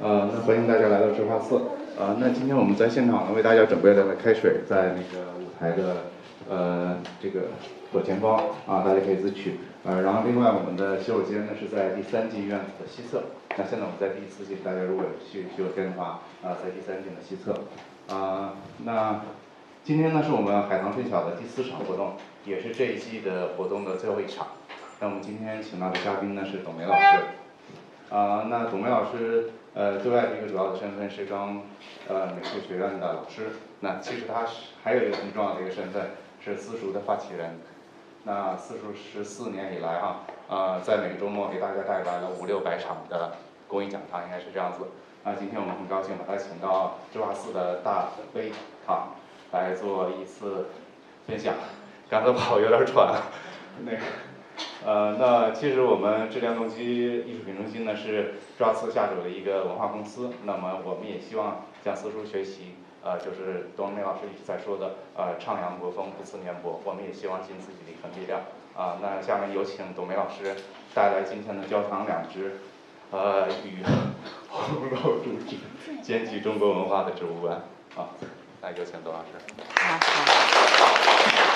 [0.00, 1.60] 呃，那欢迎大家来到智化寺。
[1.98, 5.96] 呃，那今天我们在现场呢，为大家准备了开水，在那个舞台的
[6.48, 7.42] 呃这个
[7.92, 8.36] 左前方
[8.66, 9.60] 啊，大家可以自取。
[9.84, 13.22] 呃，然后另外我们的洗手间呢是在第三进院子的西侧。
[13.56, 17.54] 那现在我们在第四进，大家如果有去洗手间的话，啊，在第三进的西侧。
[18.12, 18.54] 啊，
[18.84, 19.20] 那
[19.84, 22.14] 今天呢是我们海棠春晓的第四场活动，
[22.44, 24.46] 也是这一季的活动的最后一场。
[25.00, 27.18] 那我们今天请到的嘉宾呢是董梅老师。
[28.10, 31.62] 啊，那董梅老师，呃，对外的一个主要的身份是刚，
[32.06, 33.52] 呃，美术学院的老师。
[33.80, 36.10] 那其实他是还有一个很重要的一个身份，
[36.44, 37.58] 是私塾的发起人。
[38.24, 43.32] 那私塾十四年以来啊，呃，在每个周末给大家带来了五六百场的
[43.66, 44.84] 公益讲堂，应该是这样子。
[45.24, 48.52] 那今天我们很高兴把他请到智化寺的大悲
[48.86, 49.14] 堂
[49.52, 50.66] 来做一次
[51.26, 51.54] 分享。
[52.10, 53.22] 刚才跑有点喘，
[53.86, 53.98] 那个。
[54.84, 68.40] 呃，那其实我们质量动机艺术品中心呢是抓次下手的一个文化公司，那么我们也希望向私塾学习，呃，就是董梅老师一直在说的，呃，徜徉国风，不辞绵薄，我们也希望尽自己的一份力量。
[68.74, 70.56] 啊，那下面有请董梅老师
[70.94, 72.58] 带来今天的焦糖两支，
[73.10, 73.84] 呃，与
[74.48, 75.56] 红楼主旨
[76.02, 77.54] 兼具中国文化的植物观。
[77.94, 78.08] 啊，
[78.62, 79.26] 来有请董老师。
[79.76, 81.51] 好。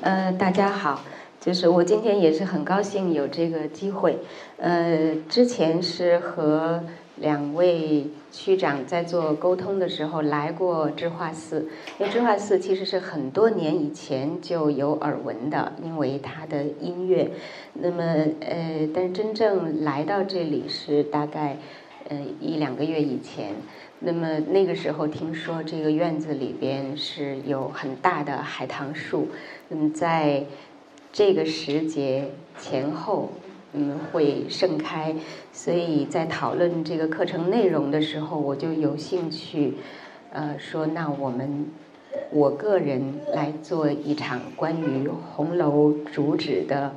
[0.00, 1.00] 呃，大家好。
[1.40, 4.18] 就是我今天也是很高兴有这个机会，
[4.58, 6.82] 呃，之前是和
[7.16, 17.30] 两位区长在做沟通的时候来过智化寺，因为智化寺其实是很多年以前就有耳闻的，因为它的音乐，
[17.74, 18.02] 那么
[18.40, 21.56] 呃，但是真正来到这里是大概
[22.08, 23.54] 呃一两个月以前，
[24.00, 29.28] 那么那个时候听说这个院子里边是有很大的海棠树，
[29.68, 30.44] 那么在。
[31.10, 33.30] 这个时节前后，
[33.72, 35.16] 嗯，会盛开，
[35.52, 39.78] 所以在讨论这个课程内容的时候，我就有兴趣，
[40.30, 41.66] 呃，说那我们
[42.30, 46.94] 我个人来做一场关于红楼主旨的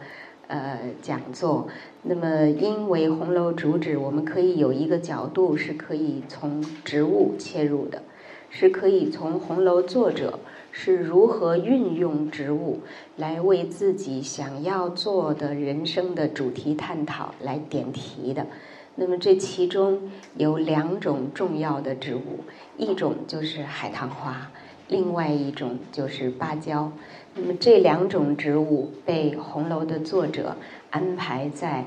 [0.52, 1.68] 呃讲座。
[2.04, 8.04] 那么，因为红楼主旨，我们可以有一个角度是可以从植物切入的，
[8.50, 10.40] 是可以从红楼作者。
[10.74, 12.80] 是如何运用植物
[13.18, 18.48] 来为自己想要做的人生的主题探讨来点题的？
[18.96, 22.46] 那么这其中有两种重要的植物，
[22.78, 24.50] 一种就是海棠花，
[24.88, 26.94] 另外一种就是芭蕉。
[27.36, 30.58] 那么这两种植物被红楼的作者
[30.90, 31.86] 安排在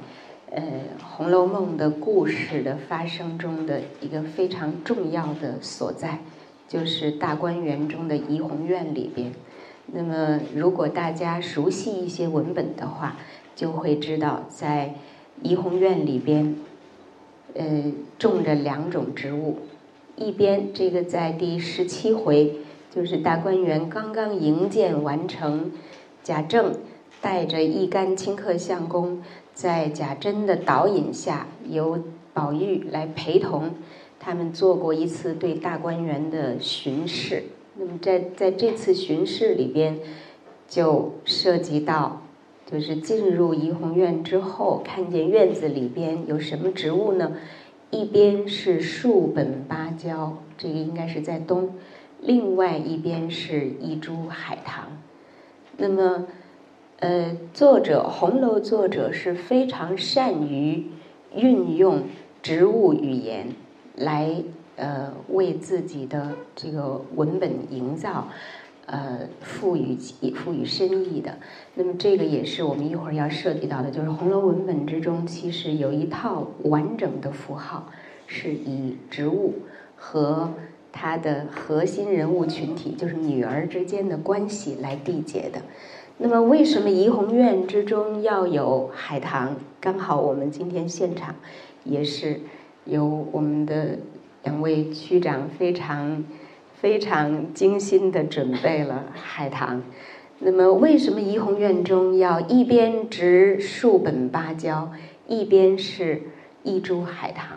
[0.51, 0.63] 呃
[1.03, 6.21] 《红楼梦》的故事的发生中的一个非常重要的所在。
[6.67, 9.33] 就是大观园中的怡红院里边，
[9.93, 13.19] 那么如果大家熟悉一些文本的话，
[13.55, 14.95] 就会知道在
[15.43, 16.57] 怡红院里边，
[17.53, 19.59] 呃，种着两种植物。
[20.17, 22.61] 一边这个在第十七回，
[22.95, 25.73] 就是大观园刚刚营建完成，
[26.23, 26.73] 贾政
[27.21, 29.21] 带着一干清客相公，
[29.53, 31.99] 在贾珍的导引下，由
[32.33, 33.73] 宝玉来陪同。
[34.21, 37.43] 他们做过一次对大观园的巡视，
[37.77, 39.99] 那么在在这次巡视里边，
[40.69, 42.23] 就涉及到，
[42.65, 47.33] 就是进入怡红院之后，看见院子里边有什么植物呢？
[47.91, 51.69] 一边是树本芭蕉，这个应该是在东；
[52.27, 54.87] 另外一边是一株海棠。
[55.77, 56.27] 那么，
[56.99, 60.87] 呃，作者红楼作者是非常善于
[61.35, 62.05] 运用
[62.43, 63.49] 植物语言。
[63.97, 64.43] 来，
[64.77, 68.29] 呃，为自己的这个文本营造，
[68.87, 69.95] 呃，赋予
[70.35, 71.37] 赋予深意的。
[71.75, 77.91] 那么，这个也是我们一会儿要涉及到的，就是红楼文本之中，其实有一套完整的符号，
[78.27, 79.57] 是以植物
[79.95, 80.55] 和
[80.95, 85.61] 它的核心人物群体，就是女儿之间的关系来缔结的。
[86.17, 89.57] 那么，为什么怡红院之中要有海棠？
[89.81, 91.35] 刚好我们今天现场
[91.83, 92.41] 也是。
[92.87, 93.97] 由我们的
[94.43, 96.23] 两位区长非常
[96.75, 99.83] 非常精心的准备了海棠。
[100.41, 104.93] 那么，为什么怡红院中要一边植数本芭蕉，
[105.27, 106.25] 一边是
[106.63, 107.57] 一株海棠？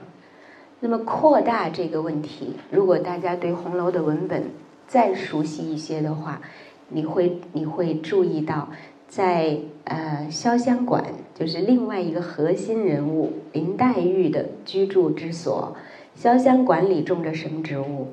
[0.79, 4.43] 那么，扩大这个问题，如果大家对红楼的文本
[4.87, 6.41] 再熟悉一些的话，
[6.89, 8.69] 你会你会注意到。
[9.07, 11.01] 在呃潇湘馆，
[11.33, 15.77] 就是另外一个核心人物林黛玉的居住之所。
[16.21, 18.09] 潇湘馆里种着什么植物？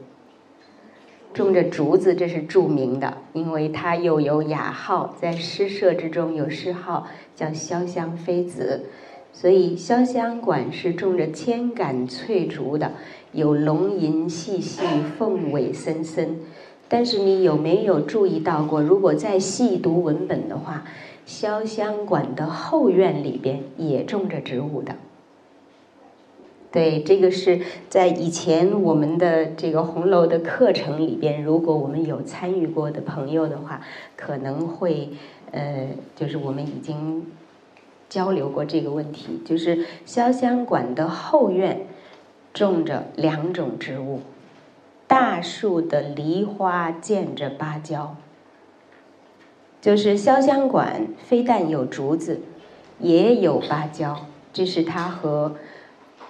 [1.33, 8.85] 种着竹子，这是著名的，因为它又有雅号，在诗社之中有诗号叫潇湘妃子。
[9.35, 12.93] 所以潇湘馆是种着千杆翠竹的，
[13.33, 14.83] 有龙吟细细，
[15.19, 16.39] 凤尾森森。
[16.89, 18.81] 但是你有没有注意到过？
[18.81, 20.85] 如果再细读文本的话，
[21.27, 24.95] 潇湘馆的后院里边也种着植物的。
[26.71, 33.81] 对，这个是在以前我们的这个红楼的课程里边，如果我们有参与过的朋友的话，
[34.17, 35.11] 可能会
[35.51, 37.27] 呃，就是我们已经
[38.15, 41.85] 交流过这个问题，就是潇湘馆的后院
[42.53, 44.21] 种着两种植物。
[45.09, 48.15] 大树的梨花见着芭蕉，
[49.81, 52.43] 就是潇湘馆非但有竹子，
[53.01, 55.57] 也有芭蕉，这是它和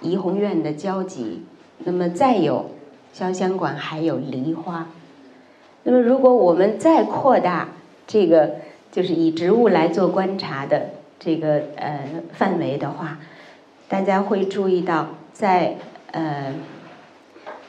[0.01, 1.43] 怡红院的交集。
[1.77, 2.71] 那么再有，
[3.13, 4.87] 潇湘馆还有梨花。
[5.83, 7.69] 那么如果我们再扩大
[8.07, 8.55] 这个，
[8.91, 10.89] 就是以植物来做观察的
[11.25, 13.17] 这个呃范围的话，
[13.87, 15.77] 大家会注意到，在
[16.11, 16.53] 呃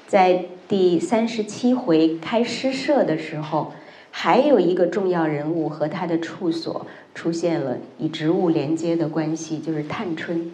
[0.07, 0.45] 在。
[0.69, 3.73] 第三十七回开诗社的时候，
[4.11, 10.51] 还有一个重要人物和他的处所出现了以植物连接的关系，就是探春。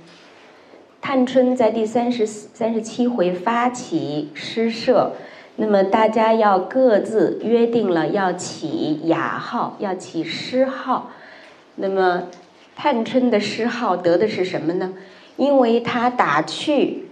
[1.00, 5.12] 探春在第三十三十七回发起诗社，
[5.56, 11.10] 那么大家要各自约定了要起雅号，要起诗号。
[11.76, 12.24] 那么
[12.82, 14.94] 探春的诗号得的是什么呢？
[15.36, 17.04] 因为她打趣，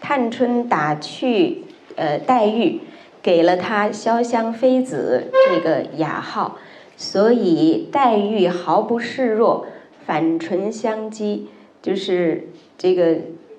[0.00, 1.62] 探春打趣。
[1.94, 2.80] 呃，黛玉
[3.22, 6.56] 给了他“潇湘妃子”这个雅号，
[6.96, 9.66] 所以黛玉毫不示弱，
[10.04, 11.42] 反唇相讥。
[11.80, 13.18] 就是这个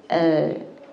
[0.10, 0.50] 呃，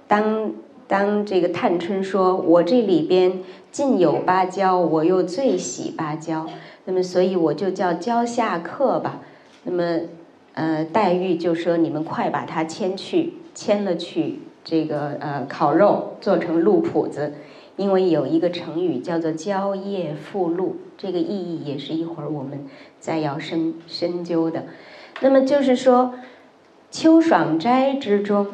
[0.06, 0.52] 当
[0.86, 3.40] 当这个探春说：“我这里边
[3.72, 6.46] 尽有芭蕉，我又最喜芭蕉，
[6.84, 9.22] 那么所以我就叫蕉下客吧。”
[9.66, 10.00] 那么
[10.54, 17.34] 呃，黛玉就说：“你们快把它牵去，牵了去。”这个呃烤肉做成鹿脯子，
[17.76, 22.66] 因为有一个成语叫做“蕉叶附鹿”，这个意义也是一会儿我们
[22.98, 24.64] 再要深深究的。
[25.20, 26.14] 那么就是说，
[26.90, 28.46] 秋爽斋之中，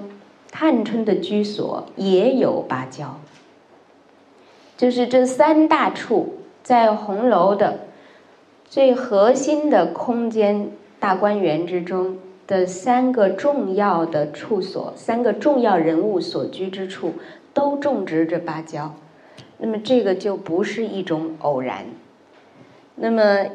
[0.50, 3.19] 探春的居所也有芭蕉，
[4.76, 7.87] 就是这三大处在红楼的
[8.69, 12.16] 最核心的空间大观园之中。
[12.44, 17.14] 的三个重要的处所，三个重要人物所居之处，
[17.54, 18.94] 都种植着芭蕉。
[19.58, 21.87] 那么这个就不是一种偶然。
[22.96, 23.46] 那么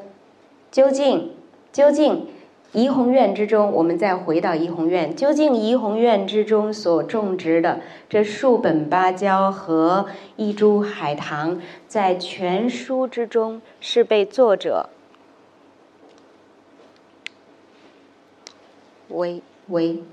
[0.71, 1.33] 究竟
[1.71, 2.27] 究竟
[2.71, 10.07] 怡红院之中，我们再回到怡红院，究竟怡红院之中所种植的这数本芭蕉和
[10.37, 14.89] 一株海棠，在全书之中是被作者。
[19.09, 20.03] 为为，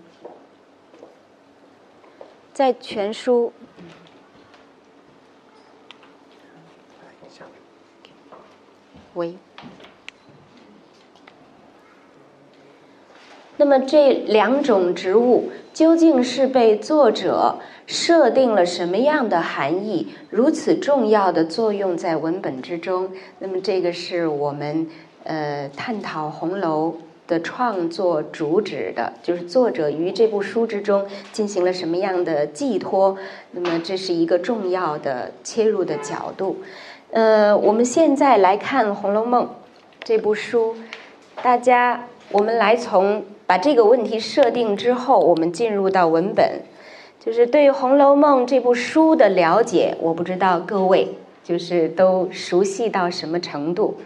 [2.52, 3.52] 在全书，
[9.14, 9.37] 为。
[13.56, 23.12] 那么这两种植物究竟是被作者设定了什么样的含义，如此重要的作用在文本之中？
[23.38, 24.88] 那么这个是我们
[25.23, 26.96] 呃探讨红楼。
[27.26, 33.17] 的创作主旨的，就是作者于这部书之中进行了什么样的寄托？
[33.53, 36.58] 那么这是一个重要的切入的角度。
[37.10, 39.44] 呃，我们现在来看《红楼梦》
[40.03, 40.77] 这部书，
[41.43, 46.60] 大家，我们来从把这个问题设定之后，我们进入到文本，
[47.20, 53.96] 就是对《红楼梦》这部书的了解，我不知道各位就是都熟悉到什么程度。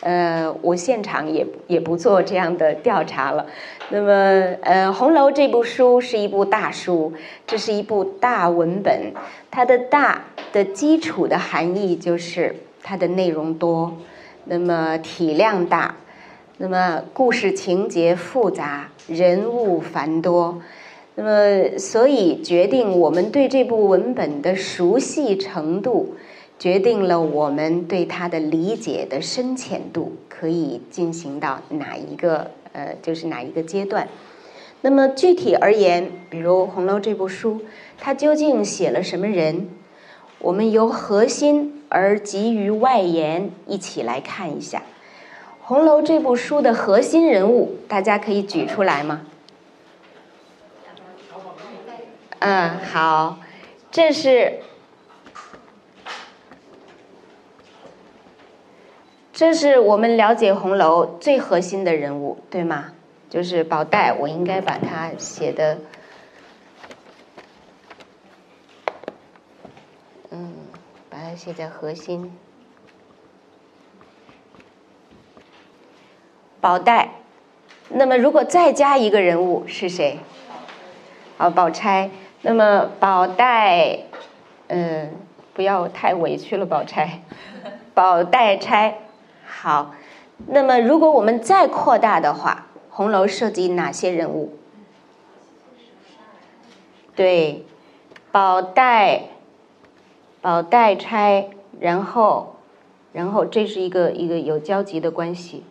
[0.00, 3.46] 呃，我现场也也不做这样的调查了。
[3.90, 4.10] 那么，
[4.62, 7.12] 呃，《红楼》这部书是一部大书，
[7.46, 9.12] 这是一部大文本。
[9.50, 13.98] 它的大的基础的含义就是它的内容多，
[14.46, 15.96] 那么体量大，
[16.56, 20.62] 那么故事情节复杂，人物繁多。
[21.16, 26.14] 那么，所以决定我们对这部文本的熟悉程度。
[26.60, 34.06] 决定了我们对它的理解的深浅度可以进行到哪一个呃，就是哪一个阶段。
[34.82, 37.62] 那么具体而言，比如《红楼》这部书，
[37.98, 39.70] 它究竟写了什么人？
[40.38, 44.78] 我们由核心而急于外延，一起来看一下
[45.62, 49.22] 《红楼》这部书的核心人物，大家可以举出来吗？
[52.40, 53.38] 嗯，好，
[53.90, 54.60] 这是。
[59.40, 62.92] 这是我们了解红楼最核心的人物，对吗？
[63.30, 65.78] 就是宝黛，我应该把它写的，
[70.28, 70.52] 嗯，
[71.08, 72.36] 把它写在核心。
[76.60, 77.08] 宝黛，
[77.88, 80.18] 那么如果再加一个人物是谁？
[81.38, 82.10] 好，宝钗。
[82.42, 84.00] 那么宝黛，
[84.66, 85.14] 嗯，
[85.54, 87.22] 不要太委屈了，宝钗。
[87.94, 88.98] 宝黛钗，
[89.60, 89.94] 好。
[90.46, 94.56] 那么如果我们再扩大的话，红楼涉及哪些人物？
[97.14, 97.66] 对，
[98.32, 99.24] 宝黛、
[100.40, 102.56] 宝黛钗，然后，
[103.12, 105.62] 然后这是一个一个有交集的关系。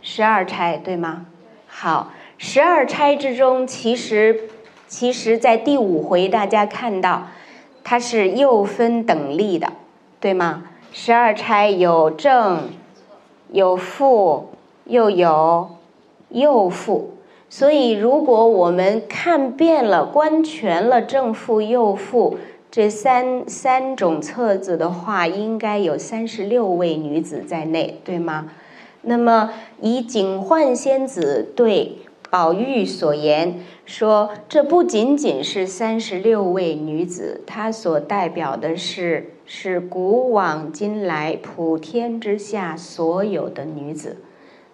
[0.00, 1.26] 十二钗对吗？
[1.66, 4.48] 好，十二钗之中，其实，
[4.86, 7.26] 其实在第五回大家看到，
[7.84, 9.74] 它是又分等立的，
[10.18, 10.64] 对吗？
[10.92, 12.70] 十二钗有正，
[13.52, 14.48] 有副，
[14.84, 15.70] 又有
[16.30, 17.14] 右负。
[17.50, 22.36] 所以，如果我们看遍了、观全了正副、右负
[22.70, 28.50] 这三三种册子的话，应该有三十六位女子在内，对吗？
[29.02, 44.18] 那么，以警幻仙子对宝玉所言说，这不仅仅是三十六位女子，她所代表的是是古往今来普天之下所有的女子。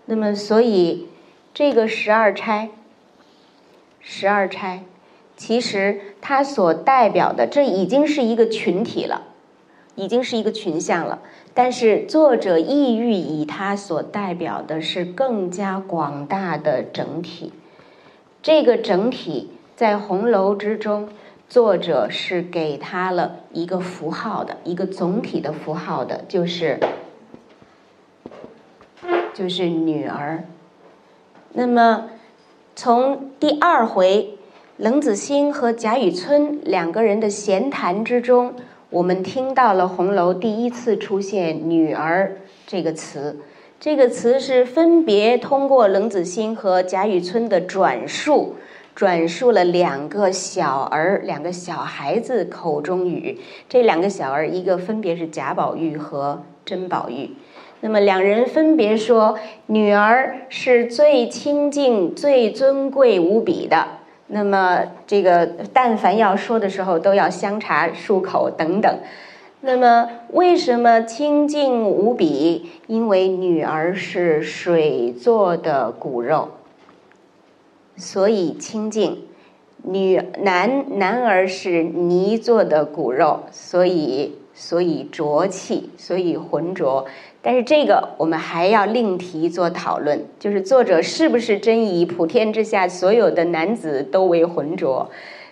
[0.06, 1.06] 那么，所以
[1.54, 2.70] 这个十二钗，
[4.00, 4.82] 十二钗，
[5.36, 9.28] 其实它所代表的，这已经是一个群体了，
[9.94, 11.22] 已经是一个群像了。
[11.54, 17.52] 但是作者意欲以它所代表的是更加广大的整体，
[18.42, 21.08] 这个整体在红楼之中，
[21.54, 26.80] 作者是给他了一个符号的一个总体的符号的，就是
[29.32, 30.42] 就是女儿。
[31.52, 32.10] 那么
[32.74, 34.36] 从第二回
[34.78, 38.56] 冷子兴和贾雨村两个人的闲谈之中。
[38.90, 43.38] 我们听到了红楼第一次出现“女儿”这个词，
[43.78, 48.56] 这个词是分别通过冷子兴和贾雨村的转述，
[48.94, 53.38] 转述了两个小儿、两个小孩子口中语。
[53.68, 57.30] 这两个小儿，一个分别是贾宝玉和甄宝玉，
[57.80, 63.86] 那么两人分别说：“女儿是最清净、最尊贵无比的。”
[64.28, 68.98] 那么，这个但凡要说的时候，都要香茶漱口等等。
[69.60, 72.70] 那么，为什么清净无比？
[72.86, 76.48] 因为女儿是水做的骨肉，
[77.96, 79.18] 所以清净；
[79.82, 87.06] 女男男儿是泥做的骨肉，所以所以浊气，所以浑浊。
[87.42, 95.10] 但是这个我们还要另题做讨论，就是作者是不是真以普天之下所有的男子都为浑浊？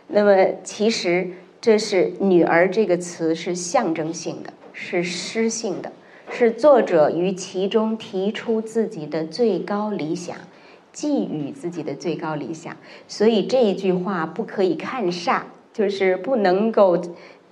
[0.09, 1.29] 那么其实
[1.61, 5.93] 这是“女儿”这个词是象征性的，是诗性的，
[6.31, 10.37] 是作者于其中提出自己的最高理想，
[10.93, 12.77] 寄予自己的最高理想。
[13.09, 17.01] 所以这一句话不可以看煞，就是不能够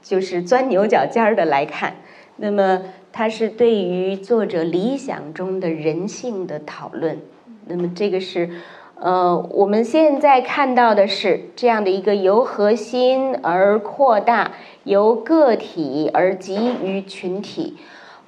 [0.03, 1.97] 就是钻牛角尖儿的来看。
[2.37, 2.83] 那么。
[3.13, 7.19] 它是对于作者理想中的人性的讨论，
[7.67, 8.49] 那么这个是，
[8.95, 14.53] 呃，我们现在看到的是这样的一个由核心而扩大，
[14.85, 17.79] 由个体而集于群体。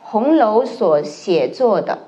[0.00, 1.98] 红楼所写作的，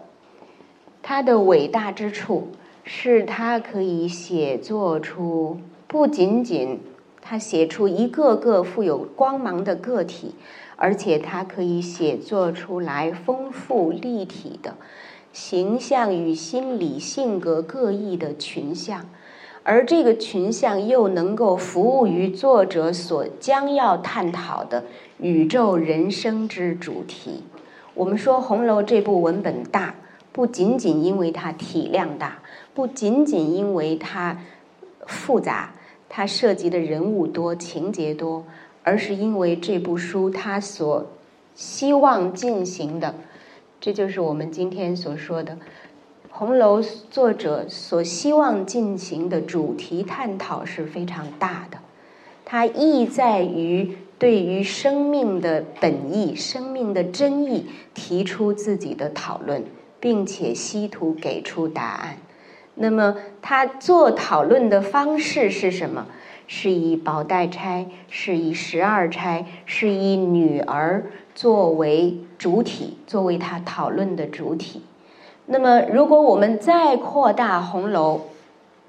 [1.01, 2.49] 它的伟大之处
[2.85, 6.81] 是他可以写作出不仅仅
[7.21, 10.37] 他写出一个个富有光芒的个体。
[10.77, 14.75] 而且他可以写作出来丰富立体的
[15.33, 19.09] 形象与心理性格各异的群像，
[19.63, 24.85] 而这个群像又能够服务于作者所将要探讨的
[25.19, 27.45] 宇宙人生之主题。
[27.95, 29.95] 我们说《红楼》这部文本大，
[30.33, 32.39] 不仅仅因为它体量大，
[32.75, 34.39] 不仅仅因为它
[35.07, 35.75] 复杂，
[36.09, 38.45] 它涉及的人物多、情节多。
[38.87, 41.07] 而是因为这部书它所
[41.55, 43.15] 希望进行的，
[43.81, 45.55] 这就是我们今天所说的
[46.31, 51.79] 《红楼》作者所希望进行的主题探讨是非常大的。
[52.45, 57.65] 它意在于对于生命的本意、生命的真意
[57.95, 59.65] 提出自己的讨论，
[59.99, 62.19] 并且希图给出答案。
[62.77, 66.07] 那么，他做讨论的方式是什么？
[66.47, 71.05] 是以宝黛钗，是以十二钗，是以女儿
[71.35, 74.83] 作为主体，作为他讨论的主体。
[75.47, 78.23] 那么，如果我们再扩大红楼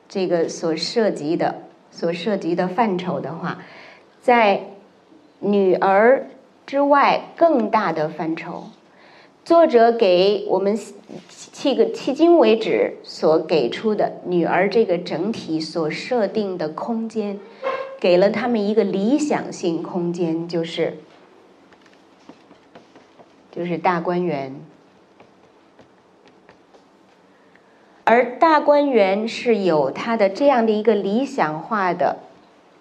[0.10, 1.62] 这个所涉及的、
[1.92, 3.60] 所涉及的范畴的话，
[4.20, 4.64] 在
[5.40, 6.26] 女儿
[6.66, 8.66] 之外更大的范畴，
[9.46, 17.40] 作者给我们迄个迄今为止所给出的女儿这个整体所设定的空间，
[18.00, 20.98] 给了他们一个理想性空间，就是
[23.52, 24.56] 就是大观园。
[28.04, 32.18] 而大观园是有它的这样的一个理想化的。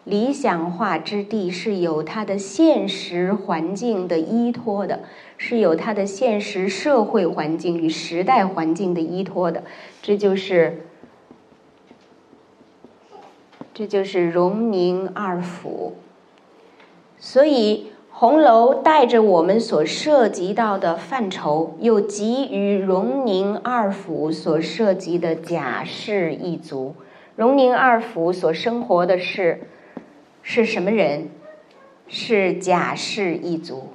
[0.05, 5.01] 理想化之地是有它的现实环境的依托的，
[5.39, 9.65] 是有它的现实社会环境与时代环境的依托的，
[10.03, 10.87] 这就是，
[13.73, 15.95] 这就是荣宁二府。
[17.17, 26.95] 所以红楼带着我们所涉及到的范畴，又基于荣宁二府所涉及的贾氏一族，
[27.37, 29.63] 荣宁二府所生活的是。
[30.47, 31.31] 是什么人？
[32.07, 33.89] 是贾氏一族，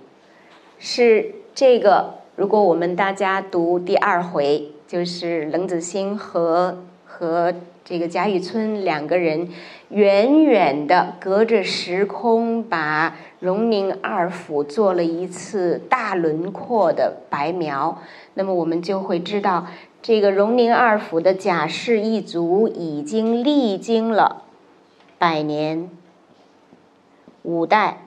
[0.80, 2.16] 是这个。
[2.36, 7.54] 如果我们大家读第二回，就是冷子兴和和
[7.86, 9.50] 这个贾雨村两个人
[9.90, 18.02] 远远的隔着时空，把荣宁二府做了一次大轮廓的白描，
[18.34, 19.68] 那么我们就会知道，
[20.02, 24.42] 这个荣宁二府的贾氏一族已经历经了
[25.20, 25.92] 百年。
[27.50, 27.98] 五代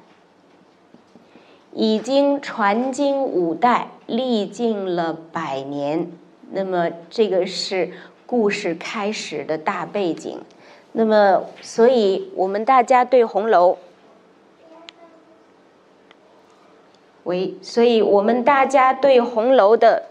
[1.73, 6.13] 已经传经五代，历尽了百年。
[6.53, 7.91] 那么，这个是
[8.25, 10.41] 故事开始的大背景。
[10.93, 13.79] 那么，所以我们大家对红楼，
[17.25, 20.05] 为，所以我们大家对红楼的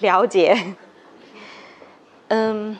[0.00, 0.74] 了解，
[2.28, 2.76] 嗯。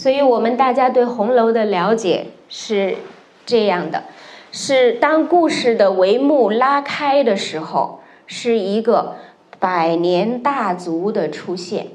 [0.00, 2.96] 所以我们大家对红楼的了解是
[3.44, 4.04] 这样的：
[4.50, 9.16] 是当故事的帷幕拉开的时候，是一个
[9.58, 11.88] 百年大族的出现，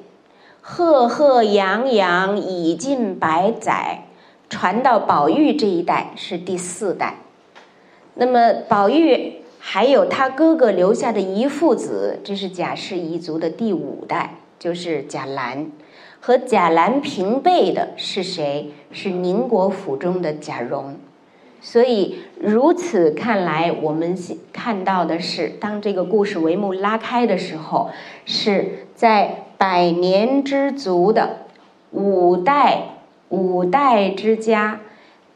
[0.61, 4.03] 赫赫扬扬已近百载，
[4.51, 7.15] 传到宝玉这一代是第四代。
[8.13, 15.71] 那么宝玉还有他哥哥留下的遗父子，这是贾氏一族的第五代，就是贾兰。
[16.25, 18.71] 和贾兰平辈的是谁？
[18.91, 20.95] 是宁国府中的贾蓉。
[21.61, 24.17] 所以如此看来，我们
[24.51, 27.91] 看到的是，当这个故事帷幕拉开的时候，
[28.25, 31.45] 是在百年之族的
[31.91, 32.85] 五代
[33.29, 34.79] 五代之家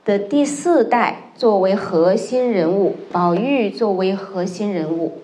[0.04, 5.20] 的第四代作为核心人物，宝玉作为核心人物。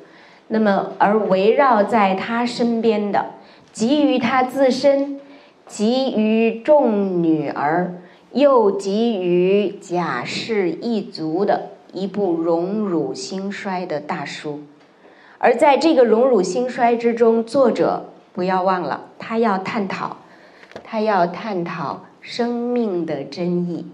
[0.49, 3.31] 那么，而围绕在他身边的，
[3.73, 5.21] 基于他自身。
[5.67, 7.95] 集于众女儿，
[8.33, 14.61] 又集于贾氏一族的一部荣辱兴衰的大书，
[15.39, 20.17] 而在这个荣辱兴衰之中，作者不要忘了，他要探讨，
[20.83, 23.87] 他要探讨生命的真意。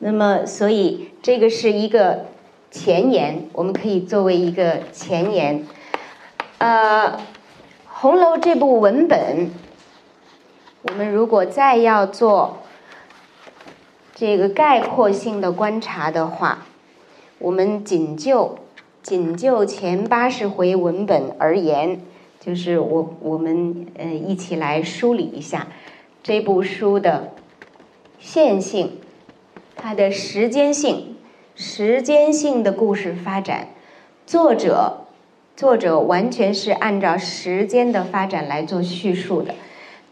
[0.00, 2.24] 那么，所以这个是一个
[2.72, 5.64] 前言，我们可以作为一个前言。
[6.58, 7.12] 呃，
[7.86, 9.50] 《红楼》这部文本。
[10.88, 12.58] 我们如果再要做
[14.14, 16.66] 这个概括性的观察的话，
[17.38, 18.58] 我们仅就
[19.02, 22.00] 仅就前八十回文本而言，
[22.40, 25.66] 就是我我们呃一起来梳理一下
[26.22, 27.32] 这部书的
[28.18, 28.98] 线性，
[29.74, 31.16] 它的时间性，
[31.54, 33.68] 时间性的故事发展，
[34.24, 35.06] 作者
[35.56, 39.54] 作者完全是按照时间的发展来做叙述的。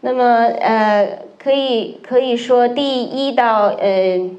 [0.05, 0.23] 那么，
[0.61, 4.29] 呃，可以可以说，第一到呃，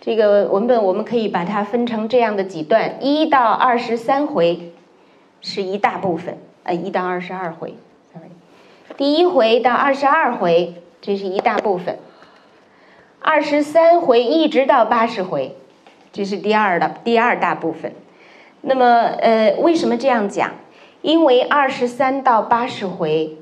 [0.00, 4.72] 这个文本我们可以把它分成这样的几段：一到二十三回
[5.40, 7.74] 是一大部分，呃，一到二十二回
[8.12, 8.30] ，sorry，
[8.96, 11.96] 第一回到二十二回这是一大部分，
[13.20, 15.54] 二十三回一直到八十回，
[16.12, 17.92] 这是第二的第二大部分。
[18.62, 18.84] 那么，
[19.20, 20.50] 呃，为什么这样讲？
[21.00, 23.36] 因为二十三到八十回。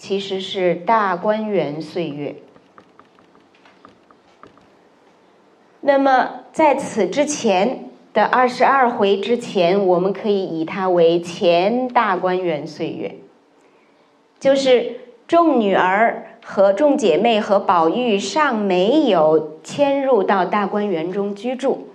[0.00, 2.36] 其实是大观园岁月。
[5.82, 13.16] 那么在此之前的二十二回之前，我们可以以它为前大观园岁月，
[14.38, 21.88] 就是众女儿和众姐妹和宝玉尚没有迁入到大观园中居住，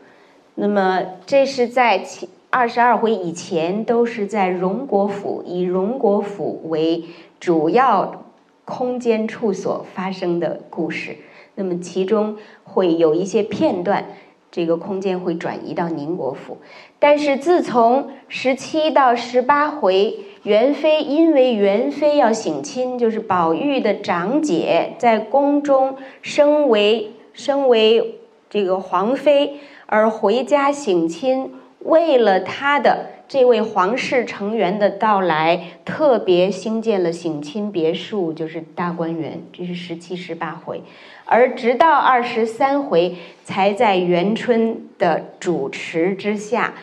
[0.54, 7.04] 那么这是在前二十二回以前，都是在荣国府，以荣国府为
[7.40, 8.26] 主要
[8.64, 11.18] 空间处所发生的故事。
[11.56, 14.06] 那么其中会有一些片段，
[14.52, 16.58] 这个空间会转移到宁国府。
[17.00, 28.20] 但是自从十七到十八回，元妃因为元妃要省亲，就是宝玉的长姐在宫中升为升为
[28.50, 29.60] 这个皇妃。
[29.86, 39.42] 而回家省亲，为了她的这位皇室成员的到来，特别兴建了省亲别墅，就是大观园。
[39.52, 40.82] 这是十七、十八回，
[41.26, 46.76] 而直到二十三回，才在元春的主持之下，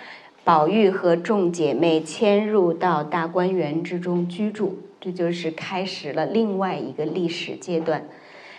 [0.42, 4.78] 宝玉和众姐妹迁入到大观园之中居住。
[5.00, 8.04] 这就是开始了另外一个历史阶段。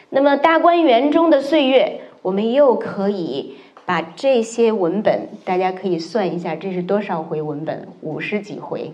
[0.10, 3.58] 那么大观园中的岁月，我们又可以。
[3.86, 7.88] 把这些文本，大家可以算一下，这是多少回文本？
[8.02, 8.93] 五十几回，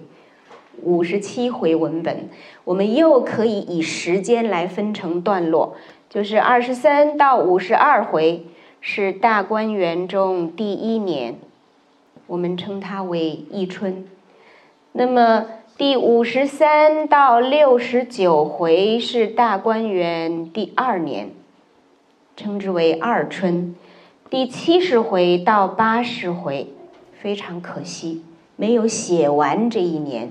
[0.81, 2.29] 五十七回文本。
[2.63, 5.75] 我们又可以以时间来分成段落，
[6.09, 8.45] 就是二十三到五十二回
[8.81, 11.35] 是大观园中第一年，
[12.25, 14.07] 我们称它为一春。
[14.93, 15.45] 那么
[15.77, 21.29] 第五十三到六十九回是大观园第二年，
[22.35, 23.75] 称之为二春。
[24.29, 26.67] 第七十回到八十回，
[27.19, 28.21] 非常可惜，
[28.55, 30.29] 没有写完这一年。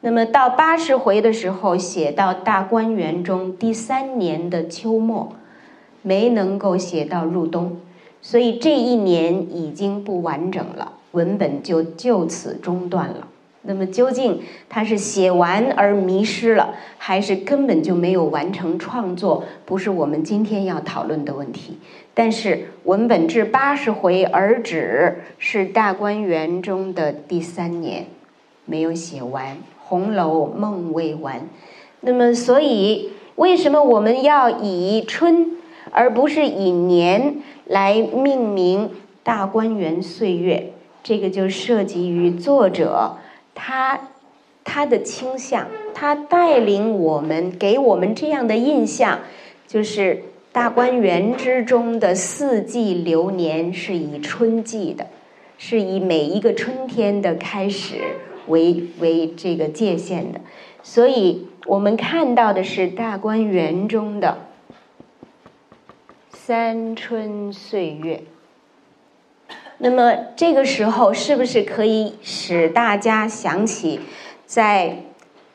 [0.00, 5.34] 那么到八十回的时候，写到大观园中第三年的秋末，
[6.00, 7.76] 没能够写到入冬，
[8.22, 13.28] 所以这一年已经不完整了，文本就就此中断了。
[13.66, 19.44] 那么究竟他是写完而迷失了，还是根本就没有完成创作？
[19.64, 21.78] 不是我们今天要讨论的问题。
[22.12, 28.06] 但是文本至八十回而止，是大观园中的第三年，
[28.66, 31.48] 没有写完，《红楼梦》未完。
[32.00, 35.52] 那么，所以为什么我们要以春
[35.90, 38.90] 而不是以年来命名
[39.22, 40.70] 大观园岁月？
[41.02, 43.16] 这个就涉及于作者。
[43.54, 44.08] 他
[44.64, 49.20] 他的倾向，他带领我们，给我们这样的印象，
[49.66, 55.06] 就是大观园之中的四季流年是以春季的，
[55.58, 57.96] 是以每一个春天的开始
[58.46, 60.40] 为为这个界限的，
[60.82, 64.38] 所以我们看到的是大观园中的
[66.30, 68.22] 三春岁月。
[69.78, 74.00] 那么这个时候是不是可以使大家想起，
[74.46, 74.98] 在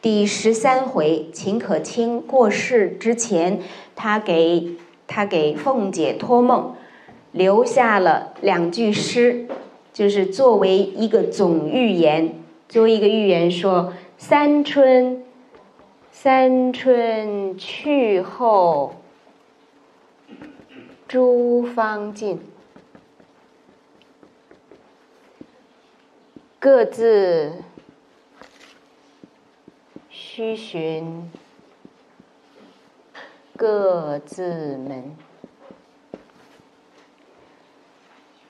[0.01, 3.59] 第十三回秦可卿过世之前，
[3.95, 4.71] 他给
[5.07, 6.75] 他给凤姐托梦，
[7.31, 9.47] 留下了两句诗，
[9.93, 12.35] 就是作为一个总预言，
[12.67, 15.23] 作为一个预言说：“三春，
[16.11, 18.95] 三春去后，
[21.07, 22.39] 诸芳尽。”
[26.61, 27.53] 各自
[30.09, 31.31] 须寻
[33.55, 35.15] 各自门。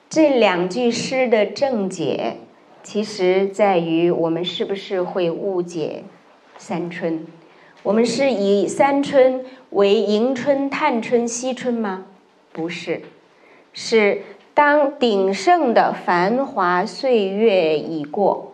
[0.08, 2.38] 这两句诗的正解，
[2.82, 6.02] 其实在于我们是不是会误解
[6.58, 7.24] 三春？
[7.84, 12.06] 我们是以三春为迎春、探春、惜春吗？
[12.50, 13.02] 不是，
[13.72, 14.22] 是。
[14.60, 18.52] 当鼎盛的繁华岁月已过，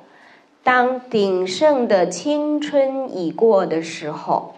[0.63, 4.55] 当鼎盛的青春已过的时候，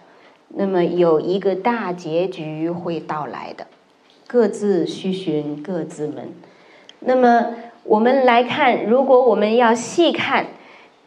[0.49, 3.65] 那么有一个大结局会到来的，
[4.27, 6.29] 各自须寻各自门。
[6.99, 10.45] 那么我们来看，如果我们要细看，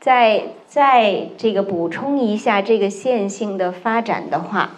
[0.00, 4.72] 再再这个补充一下这个线性的发展的话。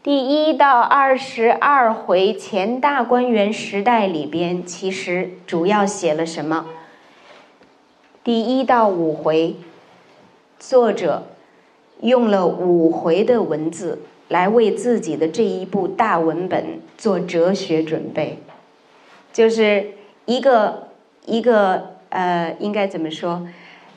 [0.00, 6.66] 第一到二十二回前大观园时代里边，其实主要写了什么？
[8.22, 9.56] 第一到五回，
[10.56, 11.24] 作者
[12.00, 18.38] 用了五回的文字来为自己的这一部大文本做哲学准备，
[19.32, 19.94] 就是
[20.26, 20.90] 一个
[21.26, 23.48] 一个呃，应该怎么说？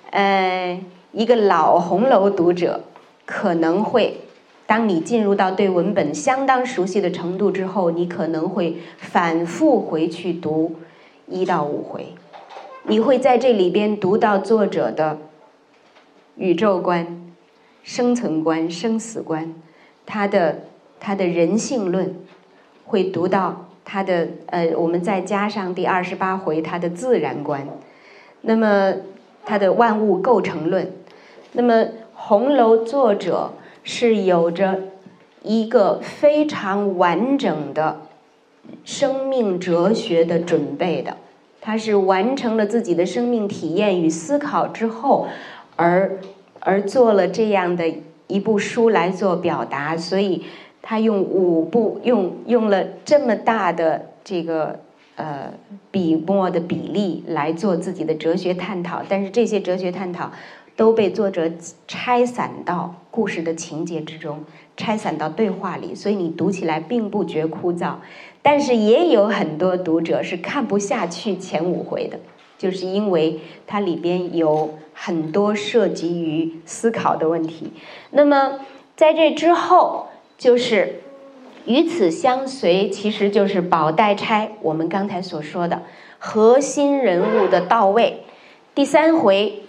[0.10, 2.86] 呃，一个老红楼读者
[3.24, 4.22] 可能会。
[4.72, 10.78] 当你进入到对文本相当熟悉的程度之后，你可能会反复回去读
[11.28, 12.14] 一到五回，
[12.84, 15.18] 你会在这里边读到作者的
[16.38, 17.22] 宇宙观、
[17.84, 19.54] 生存观、生死观，
[20.06, 20.60] 他的
[21.02, 22.16] 他的人性论，
[22.86, 27.68] 会读到他的呃，我们再加上第二十八回他的自然观，
[28.40, 28.94] 那么
[29.46, 30.90] 他的万物构成论，
[31.52, 33.52] 那么红楼作者
[33.84, 34.80] 是有着
[35.44, 38.02] 一个非常完整的
[38.84, 41.18] 生命哲学的准备的，
[41.60, 45.28] 他是完成了自己的生命体验与思考之后，
[45.76, 46.20] 而
[46.60, 47.94] 而做了这样的
[48.28, 50.44] 一部书来做表达，所以。
[50.84, 54.80] 他用五部用用了这么大的这个
[55.16, 55.54] 呃
[55.92, 60.32] 笔墨的比例来做自己的哲学探讨，但是这些哲学探讨
[60.82, 61.52] 都被作者
[61.88, 64.44] 拆散到故事的情节之中，
[64.76, 67.98] 拆散到对话里，所以你读起来并不觉枯燥。
[68.42, 72.20] 但是也有很多读者是看不下去前五回的，
[72.58, 77.74] 就是因为它里边有很多涉及于思考的问题。
[78.10, 78.62] 那么
[78.96, 80.08] 在这之后。
[80.42, 81.02] 就是
[81.68, 84.54] 与此相随，其实就是宝黛钗。
[84.64, 85.84] 我们刚才所说的
[86.18, 88.24] 核心人物的到位。
[88.74, 89.62] 第三回，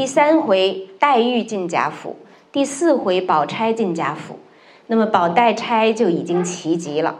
[0.00, 2.16] 第三回黛玉进贾府，
[2.50, 4.38] 第四回宝钗进贾府。
[4.86, 7.18] 那么宝黛钗就已经齐集了。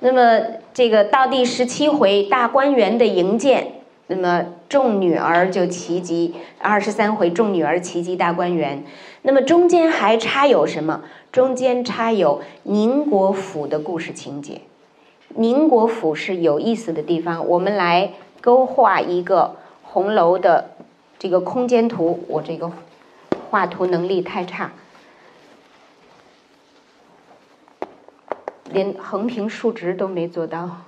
[0.00, 0.40] 那么
[0.72, 3.72] 这个到第十七回大观园的营建，
[4.06, 6.36] 那么众女儿就齐集。
[6.58, 8.82] 二十三回众女儿齐集大观园。
[9.20, 11.02] 那么中间还插有什么？
[11.30, 14.62] 中间插有宁国府的故事情节。
[15.34, 20.70] 宁国府是有意思的地方，我们来勾画一个红楼的
[21.18, 22.24] 这个空间图。
[22.28, 22.70] 我这个
[23.50, 24.72] 画图能力太差，
[28.70, 30.82] 连横平竖直都没做到。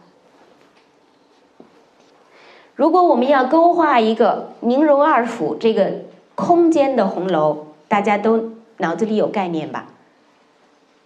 [2.75, 7.65] 如果我们要勾画一个宁荣二府这个空间的红楼。
[7.89, 9.87] 大家都脑子里有概念吧？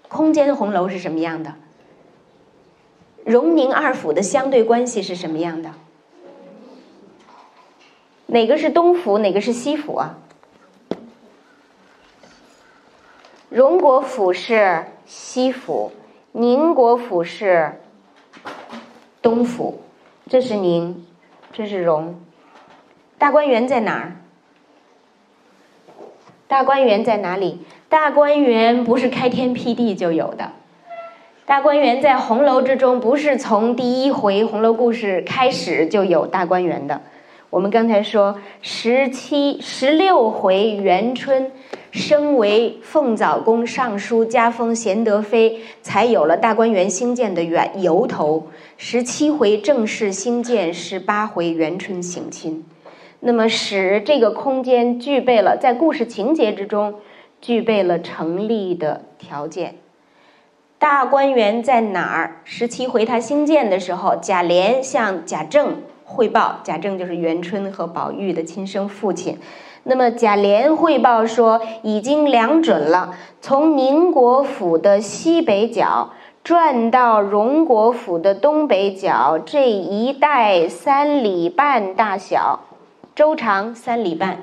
[0.09, 1.57] 空间红楼是什么样的？
[3.27, 5.75] 荣宁二府的相对关系是什么样的？
[8.33, 10.19] 哪个是东府，哪个是西府啊？
[13.49, 15.91] 荣国府是西府，
[16.31, 17.81] 宁国府是
[19.21, 19.83] 东府。
[20.29, 21.05] 这是宁，
[21.53, 22.21] 这是荣。
[23.19, 24.17] 大观园在哪儿？
[26.47, 27.65] 大观园在哪里？
[27.89, 30.53] 大观园不是开天辟地就有的，
[31.47, 37.01] 大观园在红楼之中不是从第一回红楼故事开始就有大观园的。
[37.51, 41.51] 我们刚才说十七、十六回元春
[41.91, 48.47] 升为凤藻宫尚书，加封贤德妃，才有了大观园兴建的源由头。
[48.77, 52.65] 十七回正式兴建，十八回元春省亲。
[53.19, 56.95] 那么使这个空间具备了在故事情节之中
[57.41, 59.75] 具备了成立的条件。
[60.79, 62.43] 大观园在哪儿？
[62.45, 69.39] 十七回他兴建的时候，贾琏向贾政汇报，贾政就是元春和宝玉的亲生父亲。
[69.85, 76.11] 那么贾琏汇报说，已经量准了，从宁国府的西北角
[76.43, 82.61] 转到荣国府的东北角这一带三里半大小。
[83.15, 84.39] 周长三里半，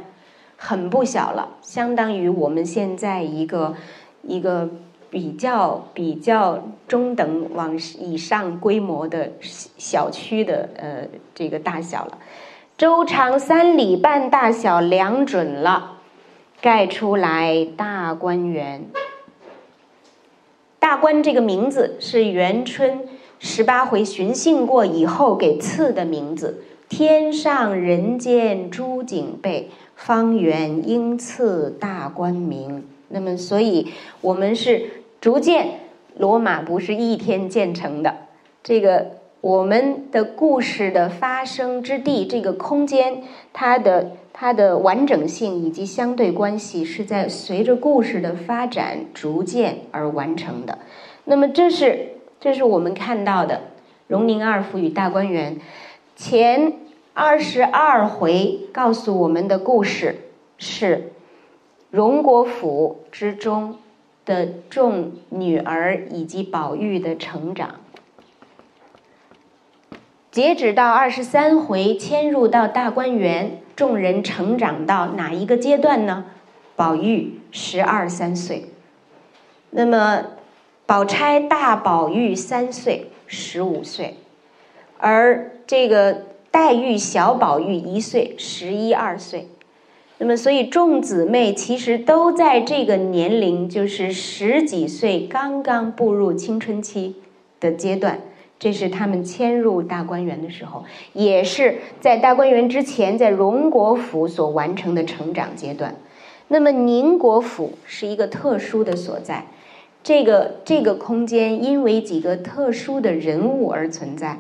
[0.56, 3.76] 很不小了，相当于我们现在一个
[4.24, 4.70] 一个
[5.18, 12.20] 比较比较中等往以上规模的小区的呃这个大小了。
[12.78, 16.02] 周长三里半大小量准了，
[16.62, 18.86] 盖出来大观园。
[20.78, 23.08] 大观这个名字是元春
[23.40, 26.64] 十八回巡幸过以后给赐的名字。
[26.88, 32.86] 天上人间诸景备，方圆应赐大观名。
[33.10, 34.97] 那么，所以我们是
[35.28, 35.82] 逐渐，
[36.16, 38.16] 罗马不是一天建成的。
[38.64, 39.08] 这个
[39.42, 50.78] 我们的故事的发生之地，这个空间，它的它的完整性以及相对关系，是在随着故事的发展逐渐而完成的。
[51.26, 53.64] 那么，这是这是我们看到的
[54.08, 55.60] 荣宁二府与大观园。
[56.16, 56.72] 前
[57.14, 61.12] 二十二回告诉我们的故事是
[61.92, 63.76] 荣国府之中
[64.28, 67.76] 的众女儿以及宝玉的成长。
[70.30, 76.26] 截止到二十三回迁入到大观园，众人成长到哪一个阶段呢？
[76.76, 78.66] 宝玉十二三岁，
[79.72, 80.26] 那么
[80.86, 84.18] 宝钗大宝玉三岁，十五岁。
[85.00, 89.48] 而这个黛玉小宝玉一岁，十一二岁，
[90.20, 97.16] 那么所以众姊妹其实都在这个年龄，就是十几岁，刚刚步入青春期
[97.60, 98.20] 的阶段，
[98.58, 105.96] 这是他们迁入大观园的时候，也是在大观园之前，在荣国府所完成的成长阶段。
[106.48, 109.46] 那么宁国府是一个特殊的所在，
[110.02, 114.40] 这个这个空间因为几个特殊的人物而存在。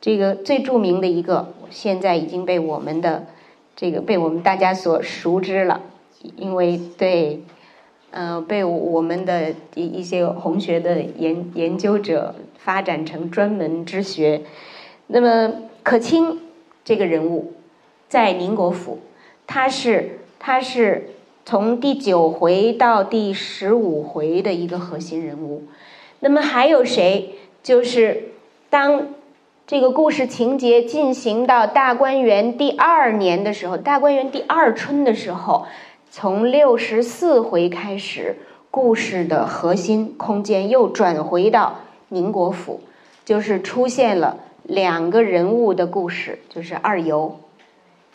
[0.00, 3.26] 这个最著名的一个，现在已经被我们的
[3.76, 5.82] 这个被我们大家所熟知了，
[6.36, 7.42] 因为对。
[8.14, 14.42] 呃，被我们的一一些红学的研研究者发展成专门之学。
[15.06, 15.50] 那么
[15.82, 16.38] 可卿
[16.84, 17.54] 这个人物，
[18.10, 18.98] 在宁国府，
[19.46, 21.08] 他是他是
[21.46, 25.62] 从第九回到第十五回的一个核心人物。
[26.20, 27.30] 那么还有谁？
[27.62, 28.24] 就是
[28.68, 29.08] 当
[29.64, 35.66] 这个故事情节进行到大观园第二年的时候，大观园第二春的时候。
[36.14, 38.36] 从六十四回开始，
[38.70, 41.78] 故事的核心空间又转回到
[42.10, 42.80] 宁国府，
[43.24, 47.38] 就是出现了两个人物的故事，就是二尤、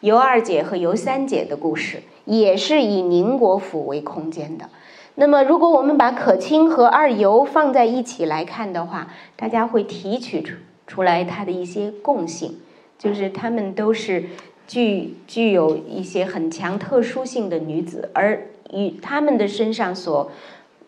[0.01, 4.69] 尤二姐和尤三姐的故事，也是以宁国府为空间的。
[5.15, 10.53] 那么，如果我们把可卿和二尤放在一起来看的话，大家会提取出
[10.87, 12.55] 出来它的一些共性，
[12.97, 14.23] 就是他们都是。
[14.69, 20.29] 具具有一些很强特殊性的女子，而与她们的身上所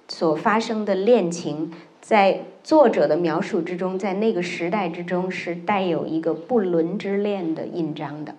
[0.09, 8.35] 所发生的恋情，在作者的描述之中，在那个时代之中是带有一个不伦之恋的印章的。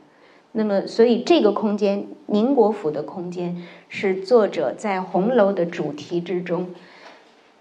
[0.52, 3.56] 那么，所以这个空间，宁国府的空间，
[3.88, 6.68] 是作者在红楼的主题之中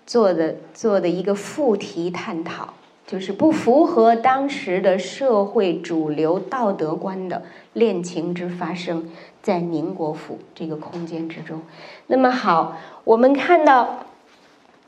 [0.05, 2.73] 做的做的一个副题探讨。
[3.09, 7.41] 就是不符合当时的社会主流道德观的
[7.73, 9.09] 恋情之发生，
[9.41, 11.63] 在宁国府这个空间之中。
[12.05, 14.05] 那么好，我们看到，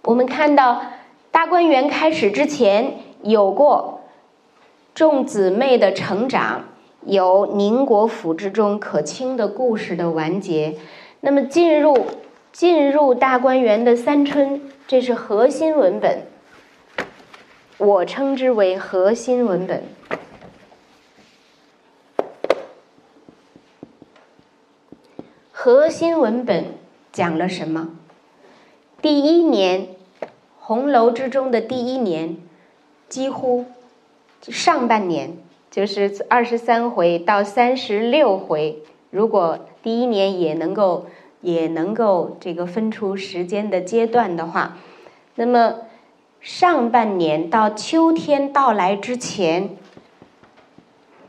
[0.03, 0.83] 我们看到
[1.31, 4.01] 大观园开始之前有过
[4.93, 6.65] 众姊妹的成长，
[7.03, 10.75] 有宁国府之中可卿的故事的完结。
[11.21, 11.97] 那么进入
[12.51, 16.30] 进入大观园的三春，这是核心文本。
[17.81, 19.81] 我称之为核心文本。
[25.51, 26.75] 核心文本
[27.11, 27.89] 讲了什么？
[29.01, 29.87] 第一年，
[30.59, 32.37] 红楼之中的第一年，
[33.09, 33.65] 几乎
[34.43, 35.35] 上半年
[35.71, 38.83] 就是二十三回到三十六回。
[39.09, 41.07] 如果第一年也能够
[41.41, 44.77] 也能够这个分出时间的阶段的话，
[45.33, 45.77] 那么。
[46.41, 49.77] 上半年到秋天到来之前，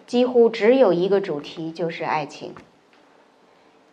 [0.07, 2.55] 几乎只有一个主题，就是爱情，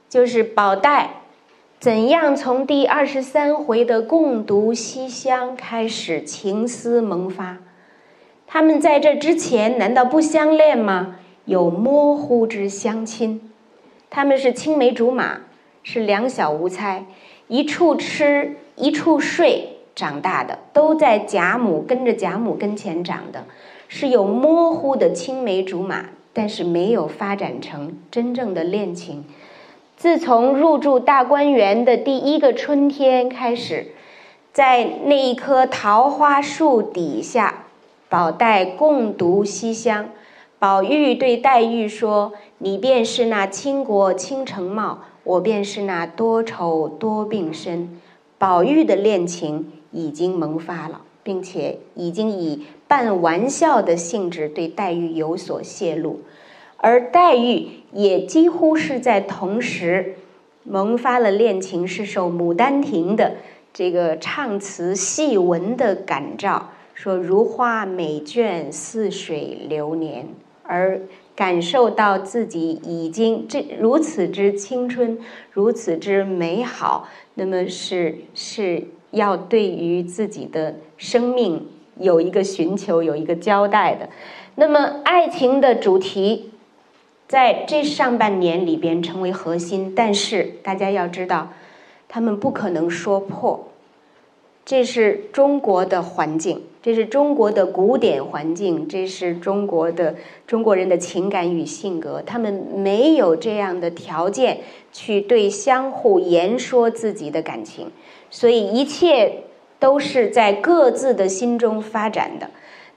[0.08, 1.15] 就是宝黛
[1.77, 7.58] 怎样从第二十三回的共读西厢开始情思萌发。
[8.47, 11.17] 他们在这之前难道不相恋吗？
[11.43, 13.51] 有模糊之相亲，
[14.10, 15.41] 他们是青梅竹马，
[15.84, 17.03] 是两小无猜，
[17.49, 19.68] 一处吃一处睡。
[19.99, 23.43] 长大的都在贾母跟着贾母跟前长的，
[23.89, 29.25] 是有模糊的青梅竹马，但是没有发展成真正的恋情。
[29.97, 33.88] 自从入住大观园的第一个春天开始，
[34.53, 37.65] 在那一棵桃花树底下，
[38.07, 40.12] 宝黛共读西厢，
[40.59, 47.99] 宝玉对黛玉说：“你便是那倾国倾城貌，我便是那多愁多病身。”
[48.39, 49.73] 宝玉的恋情。
[49.91, 56.21] 已经萌发了，并且已经以半玩笑的性质对黛玉有所泄露，
[56.78, 60.15] 而黛玉也几乎是在同时
[60.63, 63.38] 萌发了恋情，是受《牡丹亭》的
[63.73, 70.28] 这个唱词戏文的感召，说如花美眷，似水流年，
[70.63, 71.02] 而
[71.36, 75.17] 感受到自己已经这如此之青春，
[75.52, 78.84] 如此之美好，那么是是。
[79.11, 81.67] 要对于自己的生命
[81.97, 84.09] 有一个寻求，有一个交代的。
[84.55, 86.51] 那么，爱情的主题
[87.27, 91.53] 在这上半年里边成为核心，但是大家要知道，
[92.07, 93.67] 他们不可能说破。
[94.65, 104.60] 这是中国的环境，这是中国的古典环境，这是中国的中国人的情感与性格，他们没有这样的条件
[104.91, 107.87] 去对相互言说自己的感情。
[108.30, 109.44] 所以一切
[109.80, 112.50] 都是在各自的心中发展的。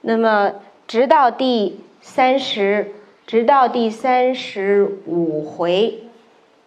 [0.02, 0.54] 那么，
[0.86, 2.92] 直到第三十，
[3.26, 6.00] 直到第三十五回，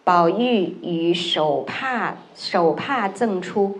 [0.04, 3.80] 宝玉与手帕手帕赠出，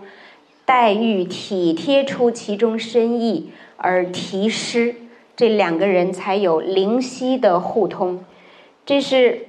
[0.64, 4.94] 黛玉体贴出其中深意，而题诗，
[5.34, 8.24] 这两个人才有灵犀的互通。
[8.84, 9.46] 这是，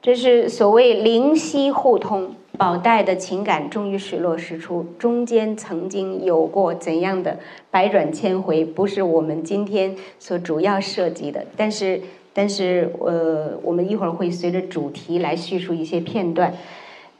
[0.00, 2.35] 这是所谓灵犀互通。
[2.56, 7.38] 宝黛的情感终于水落石出，中间曾经有过怎样的
[7.70, 11.44] 百转千回，不是我们今天所主要涉及的。
[11.56, 12.00] 但是，
[12.32, 16.54] 但是，呃，我们一会儿会随着主题来叙述一些片段。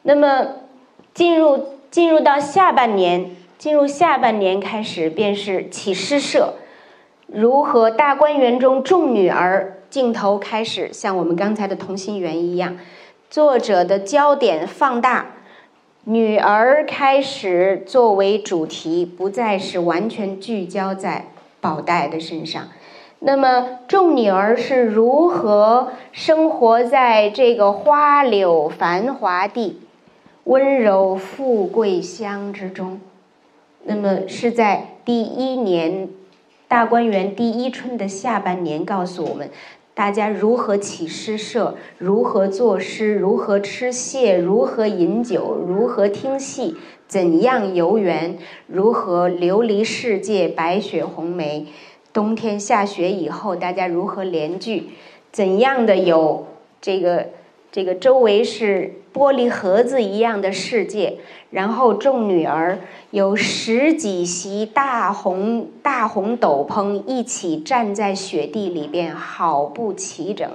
[0.03, 0.47] 那么，
[1.12, 6.55] 进入进入到下半年，进入下半年开始便是起诗社，
[7.26, 12.76] 如何大观园中众女儿，镜头开始像我们刚才的同心圆一样。
[13.29, 15.27] 作者的焦点放大，
[16.05, 21.27] 女儿开始作为主题，不再是完全聚焦在
[21.61, 22.68] 宝黛的身上。
[23.18, 29.81] 那么，众女儿是如何生活在这个花柳繁华地、
[30.45, 33.01] 温柔富贵乡之中？
[33.83, 36.09] 那么，是在第一年
[36.68, 39.51] 大观园第一春的下半年，告诉我们。
[39.97, 41.74] 大家如何起诗社？
[41.97, 43.14] 如何作诗？
[43.14, 44.36] 如何吃蟹？
[44.36, 45.57] 如何饮酒？
[45.66, 46.76] 如何听戏？
[47.09, 48.36] 怎样游园？
[48.66, 50.49] 如何流离世界？
[50.49, 51.68] 白雪红梅，
[52.12, 54.90] 冬天下雪以后，大家如何联聚？
[55.32, 56.47] 怎样的有
[56.82, 57.28] 这个？
[57.72, 61.17] 这个周围是玻璃盒子一样的世界，
[61.51, 70.47] 然后众女儿有十几袭大红大红斗篷，一起站在雪地里边，好不齐整。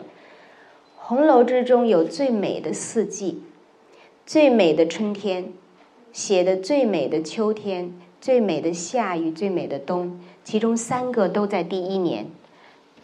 [0.95, 3.41] 红楼之中有最美的四季，
[4.27, 5.51] 最美的春天，
[6.13, 12.27] 写的最美的秋天，最美的夏与最美的冬，其中三个都在第一年，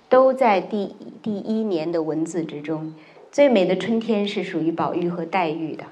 [0.07, 2.93] 都在第第一年的文字之中。
[3.31, 5.83] 最美的春天是属于宝玉和黛玉的，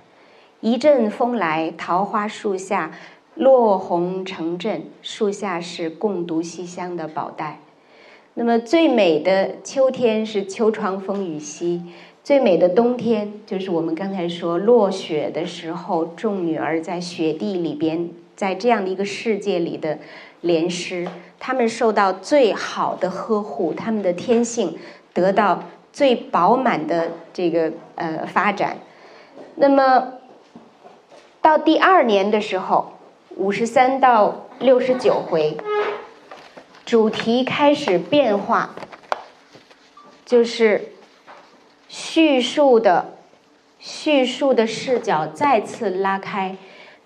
[0.61, 2.91] 一阵风来，桃花树下
[3.35, 7.59] 落红成阵，树下是共读西厢的宝黛。
[8.33, 11.83] 那么最美的秋天是秋窗风雨夕，
[12.23, 19.99] 最美的冬天就是我们刚才说落雪的时候，众女儿在雪地里边，在这样的一个世界里的
[20.41, 21.07] 联诗，
[21.39, 24.77] 她们受到最好的呵护，她们的天性
[25.13, 25.65] 得到。
[25.95, 28.75] 最饱满的这个呃发展，
[29.55, 30.15] 那么
[31.41, 32.97] 到第二年的时候，
[33.37, 35.55] 五十三到六十九回，
[36.85, 38.75] 主题开始变化，
[40.25, 40.89] 就是
[41.87, 43.13] 叙述的
[43.79, 46.57] 叙述的视角再次拉开，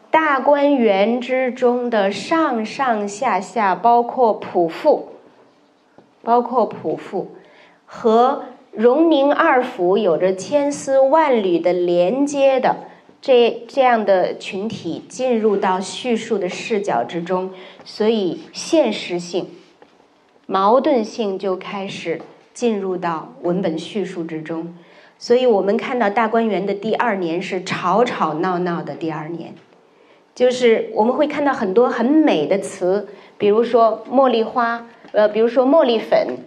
[0.10, 5.10] 大观园之中的上上下下，包括仆妇，
[6.24, 7.36] 包括仆妇
[7.86, 8.46] 和。
[8.72, 12.78] 荣宁二府有着千丝万缕的连接的
[13.20, 17.50] 这这样的群体进入到叙述的视角之中，
[17.84, 19.48] 所以现实性、
[20.46, 22.22] 矛盾性就开始
[22.54, 24.74] 进入到文本叙述之中。
[25.18, 29.54] 所以我们看到大观园的第二年是吵吵闹闹的第二年，
[30.34, 36.38] 就是我们会看到很多很美的词，比如说茉莉花，呃，比如说茉莉粉。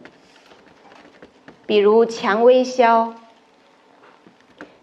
[1.64, 3.14] 比如蔷薇消，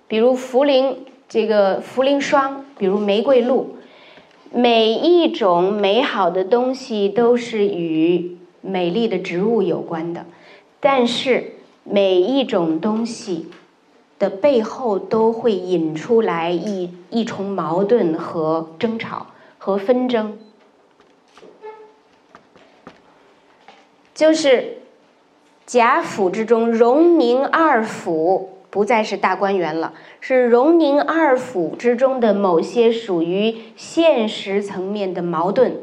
[0.08, 0.96] 比如茯苓
[1.28, 3.76] 这个茯苓霜，比如玫瑰露，
[4.52, 10.26] 每一种美好的东西都是与美丽的植物有关的，
[10.80, 13.50] 但是每一种东西
[14.18, 19.28] 的背后都会引出来一一重矛盾和争吵
[19.58, 20.40] 和纷争，
[24.16, 24.79] 就是。
[25.70, 35.76] 贾府之中，荣宁二府不再是大观园了，是荣宁二府之中的某些属于现实层面的矛盾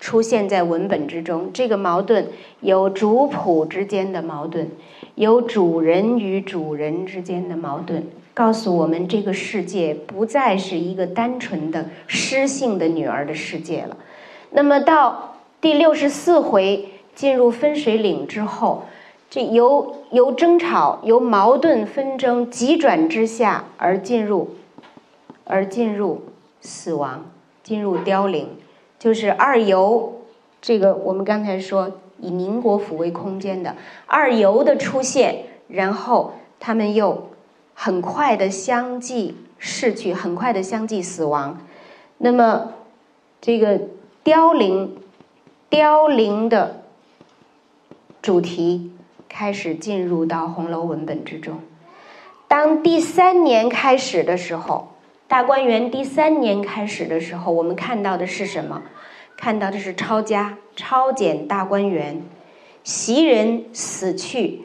[0.00, 1.50] 出现在文本之中。
[1.52, 2.28] 这个矛盾
[2.60, 4.70] 有主仆之间的矛盾，
[5.16, 13.98] 有主人与主人之间的矛盾，告诉我们这个世界不再是一个单纯的诗性的女儿的世界了。
[14.52, 18.86] 那么到第六十四回进入分水岭之后。
[19.28, 24.50] 这由由争吵、由矛盾纷争急转之下而进入，
[25.44, 26.22] 而进入
[26.60, 27.26] 死亡，
[27.62, 28.56] 进入凋零，
[28.98, 30.20] 就是二游。
[30.62, 37.30] 这个我们刚才说以宁国府为空间的二游的出现，然后他们又
[37.74, 41.60] 很快的相继逝去，很快的相继死亡。
[42.18, 42.72] 那么
[43.40, 43.80] 这个
[44.22, 44.96] 凋零、
[45.68, 46.82] 凋零的
[48.22, 48.92] 主题。
[49.28, 51.60] 开始进入到红楼文本之中。
[52.48, 54.92] 当第三年开始的时候，
[55.26, 58.82] 大观园第三年开始的时候，我们看到的是什么？
[59.36, 62.22] 看到的是抄家，抄检大观园，
[62.84, 64.62] 袭人死去，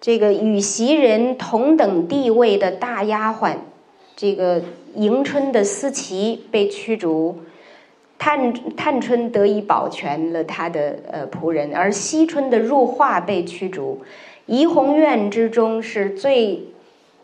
[0.00, 3.58] 这个与袭人同等地位的大丫鬟，
[4.16, 4.62] 这个
[4.94, 7.42] 迎春的思琪被驱逐，
[8.18, 14.02] 探探春得以保全了他的呃仆人，而惜春的入画被驱逐，
[14.46, 16.64] 怡红院之中是最。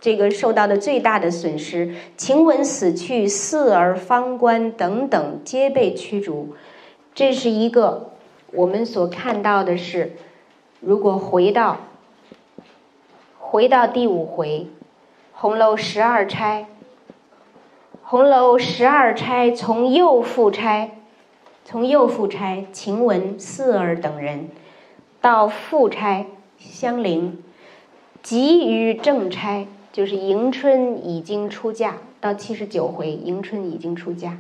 [0.01, 6.55] 这个受到的最大的损失，晴雯死去，四儿方官等等皆被驱逐。
[7.15, 8.11] 这是一个
[8.53, 10.13] 我们所看到的是，
[10.81, 11.79] 如果回到
[13.39, 14.67] 回到第五回，
[15.33, 16.67] 红楼十二钗，
[18.07, 20.91] 红楼十二钗从右副钗，
[21.65, 24.51] 从右副钗晴雯、四儿等人，
[25.23, 26.27] 到副钗
[26.59, 27.43] 香菱，
[28.23, 29.67] 及于正钗。
[29.91, 34.39] 就是迎春已经出嫁，到七十九回，迎春已经出嫁。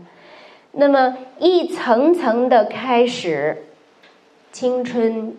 [0.72, 3.64] 那么一层层的开始，
[4.50, 5.36] 青春，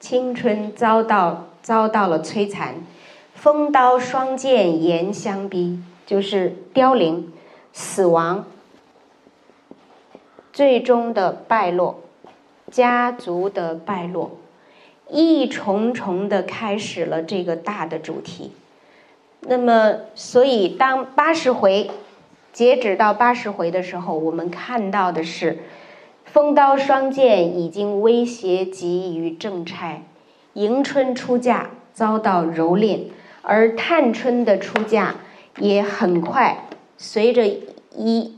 [0.00, 2.76] 青春遭到遭到了摧残，
[3.34, 7.31] 风刀霜剑严相逼，就是凋零、
[7.72, 8.44] 死亡，
[10.52, 12.00] 最终的败落，
[12.70, 14.32] 家族的败落，
[15.08, 18.52] 一重重的开始了这个大的主题。
[19.40, 21.90] 那么，所以当八十回
[22.52, 25.58] 截止到八十回的时候，我们看到的是，
[26.26, 30.02] 风刀霜剑已经威胁及于正钗，
[30.52, 33.06] 迎春出嫁遭到蹂躏，
[33.40, 35.16] 而探春的出嫁
[35.58, 36.64] 也很快
[36.96, 37.48] 随着
[37.96, 38.34] 一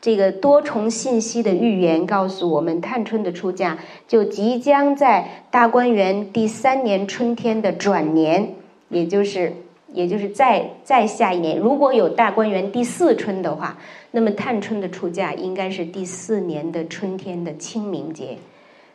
[0.00, 8.54] 这个多重信息的预言告诉我们，探春的出嫁就即将在大观园第三年春天的转年，
[8.88, 9.52] 也就是。
[9.90, 13.78] 也就是再再下一年，如果有大观园第四春的话，
[14.10, 18.36] 那么探春的出嫁应该是第四年的春天的清明节，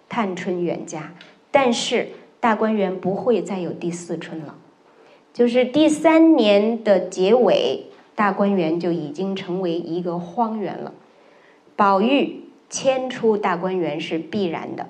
[0.08, 1.16] 探春远嫁。
[1.50, 4.54] 但是大观园不会再有第四春了，
[5.34, 10.94] 就是第三年的结尾，大观园就已经成为一个荒原了。
[11.76, 14.88] 宝玉迁出大观园是必然的，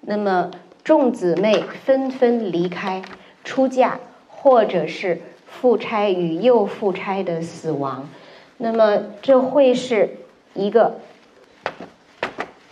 [0.00, 0.50] 那么
[0.82, 3.02] 众姊妹纷纷离开
[3.44, 5.22] 出嫁，或者是。
[5.54, 8.08] 夫差与幼夫差的死亡，
[8.56, 10.16] 那么这会是
[10.54, 10.98] 一个，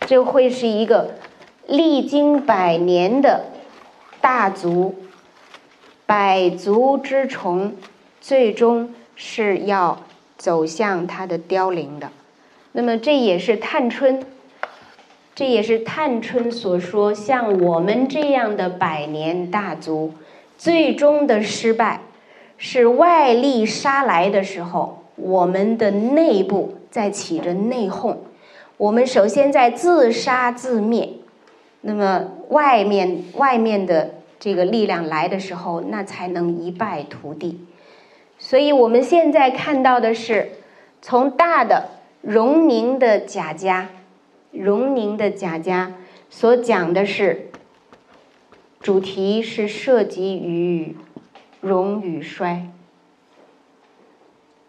[0.07, 1.11] 这会是一个
[1.66, 3.44] 历经百年的
[4.22, 4.94] 大族，
[6.07, 7.74] 百足之虫，
[8.18, 10.00] 最终是要
[10.38, 12.10] 走向它的凋零的。
[12.72, 14.24] 那么这也是探春，
[15.34, 20.14] 这也是探春所说，像我们这样的百年大族，
[20.56, 22.00] 最终的失败。
[22.56, 28.16] 是外力杀来的时候，我们的内部在起着内讧。
[28.78, 31.10] 我们首先在自杀自灭，
[31.82, 37.60] 那么外面外面的这个力量来的时候，那才能一败涂地。
[38.41, 40.51] 所以我们现在看到的是，
[41.01, 43.91] 从大的荣宁的贾家，
[44.51, 45.93] 荣宁的贾家
[46.28, 47.51] 所讲的是，
[48.80, 50.97] 主题是涉及于。
[51.61, 52.70] 荣与衰。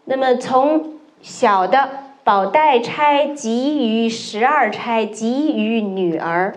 [0.03, 1.89] 那么从小的
[2.25, 6.53] 宝黛钗给予十二钗给予女儿，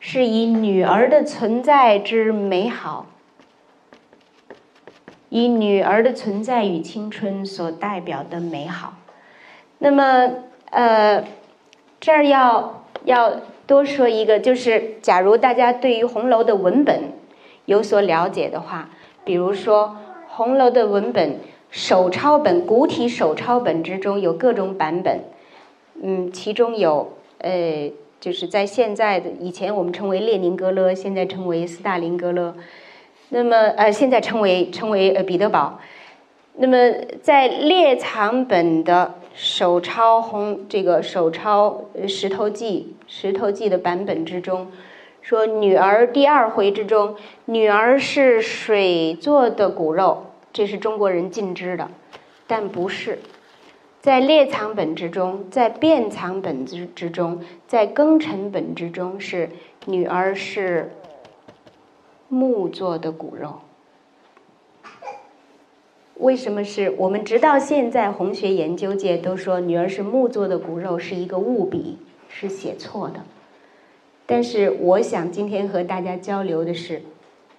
[0.00, 3.06] 是以女儿的存在之美好，
[5.34, 8.94] 以女儿的存在与青春所代表的美好。
[9.78, 10.30] 那么，
[10.70, 11.24] 呃，
[11.98, 17.10] 这儿要要多说一个，就是假如大家对于红楼的文本
[17.64, 18.90] 有所了解的话。
[19.24, 19.96] 比如说，
[20.28, 25.24] 红楼的文本手抄本、古体手抄本之中有各种版本，
[26.00, 32.54] 嗯，其中有呃，就是在现在的以前我们称为列宁格勒，现在称为斯大林格勒，
[33.30, 35.80] 那么呃，现在称为称为呃彼得堡。
[36.56, 36.76] 那么
[37.20, 44.68] 在列藏本的手抄红这个手抄《石头记》《石头记》的版本之中。
[45.20, 47.16] 说女儿第二回之中，
[47.46, 51.88] 女儿是水做的骨肉，这是中国人尽知的，
[52.46, 53.18] 但不是
[54.02, 59.48] 在列藏本之中，在变藏本之之中，在庚辰本之中是
[59.86, 60.92] 女儿是
[62.34, 63.60] 木做的骨肉。
[66.16, 73.20] 为什么是我们直到现在红学研究界都说女儿是木做的骨肉是一个误笔，是写错的。
[74.26, 77.02] 但是我想今天和大家交流的是，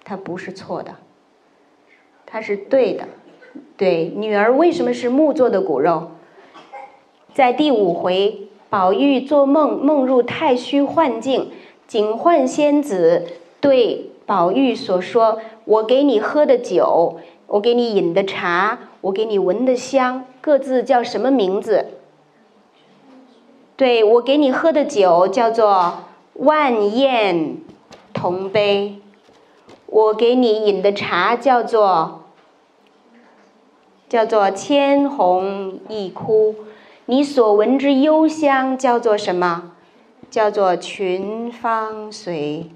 [0.04, 0.96] 它不是错的，
[2.26, 3.08] 它是对的。
[3.76, 6.10] 对，女儿为什么是木做的骨肉？
[7.32, 11.50] 在第五回宝玉做梦，梦入太虚幻境，
[11.86, 13.26] 警幻仙子
[13.60, 17.16] 对宝玉所说：“我给你喝的酒，
[17.46, 21.86] 我给你饮的茶，我给你闻的香，各自叫什么名字？”
[23.76, 26.04] 对我给你喝的酒叫做
[26.34, 27.58] 万宴
[28.12, 28.98] 同杯，
[29.86, 32.22] 我给你饮的茶叫做。
[34.08, 36.54] 叫做千红一枯，
[37.06, 39.72] 你所闻之幽香叫做什么？
[40.30, 42.70] 叫做群芳随。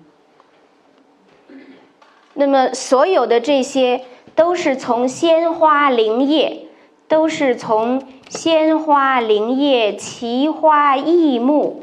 [2.40, 4.00] 那么所有的这些
[4.34, 6.68] 都是从鲜花灵叶，
[7.06, 11.82] 都是从鲜花灵叶奇花异木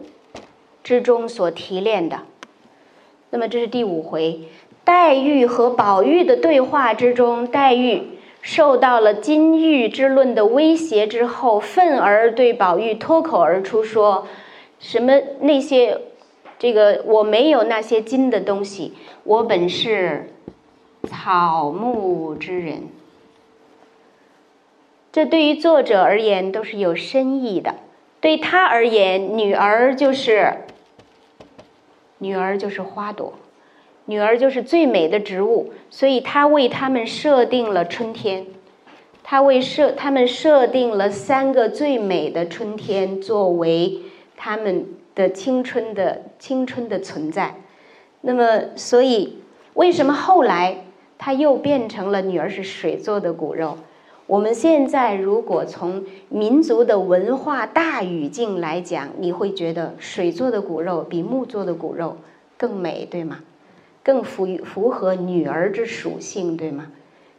[0.84, 2.22] 之中所提炼的。
[3.30, 4.40] 那么这是第五回，
[4.84, 8.02] 黛玉和宝玉的对话之中，黛玉。
[8.42, 14.26] 受到了金玉之论的威胁之后，愤而对宝玉脱口而出说
[14.80, 16.00] ：“什么那些，
[16.58, 18.94] 这个我没有那些金的东西，
[19.24, 20.32] 我本是
[21.08, 22.84] 草木之人。”
[25.12, 27.76] 这对于作者而言都是有深意的。
[28.20, 30.54] 对他而言，女儿就是
[32.20, 33.34] 女儿就是花朵。
[34.06, 38.46] 女儿就是最美的植物，所以他为他们设定了春天，
[39.22, 44.00] 他为设他们设定了三个最美的春天作为
[44.38, 47.56] 他们的青春的青春的存在。
[48.22, 49.40] 那么，所以
[49.74, 50.86] 为什么后来
[51.18, 53.78] 他又变成了女儿是水做的骨肉？
[54.28, 62.18] 我们现在如果从民族的文化大语境来讲，你会觉得水做的骨肉比木做的骨肉
[62.58, 63.40] 更美，对吗？
[64.04, 66.88] 更符符合女儿之属性，对吗？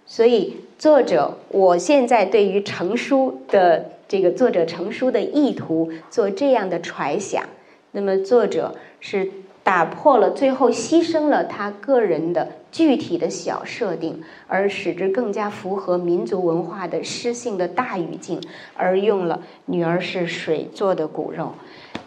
[0.06, 7.44] 所以作者，我现在对于成书的这个作者成书的意图做这样的揣想。
[7.92, 9.30] 那么作者是
[9.62, 12.48] 打破了，最后牺牲了他个人的
[12.78, 18.40] 具体的小设定，而使之更加符合民族文化的诗性的大语境，
[18.76, 21.54] 而用了“女儿是水做的骨肉”。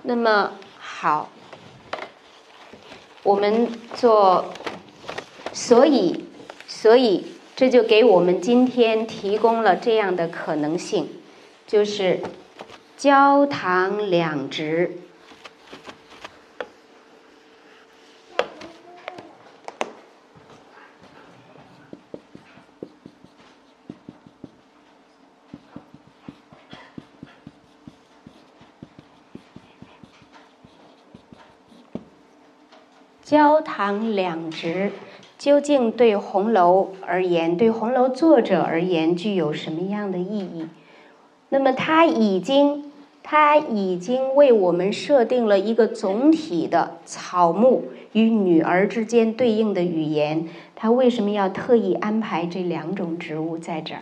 [0.04, 1.30] 那么好。
[3.24, 4.46] 我们做，
[5.52, 6.24] 所以，
[6.70, 11.10] 所以这就给我们今天提供了这样的可能性，
[11.68, 12.22] 就是
[12.96, 15.01] 焦糖两值。
[33.32, 34.92] 焦糖两直，
[35.38, 40.68] 究竟对红楼而言，对红楼作者而言，具有什么样的意义？
[41.48, 42.92] 那么，他已经，
[43.24, 50.50] 他已经为我们设定了一个总体的草木与女儿之间对应的语言。
[50.76, 54.02] 他为什么要特意安排这两种植物在这儿？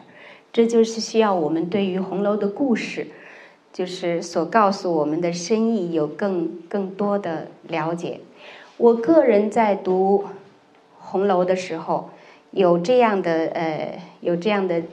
[0.52, 3.06] 这就是需要我们对于红楼的故事，
[3.72, 8.22] 就是所告诉我们的深意有更更多的了解。
[8.80, 10.24] 我个人在读
[10.98, 12.12] 红楼的时候，
[12.52, 14.84] 有这样的呃，有这样的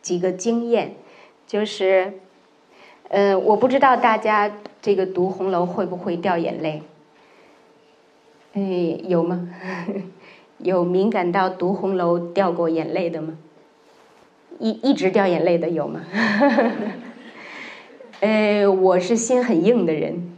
[0.00, 0.94] 几个经验，
[1.44, 2.12] 就是，
[3.08, 6.82] 呃，我不知道大家这个读红楼会不会掉眼泪？
[8.52, 9.48] 哎，有吗？
[10.58, 13.36] 有敏感到读红楼掉过眼泪的吗？
[14.60, 16.04] 一一直掉眼泪的有吗？
[18.20, 20.36] 呃，我是心很硬的人。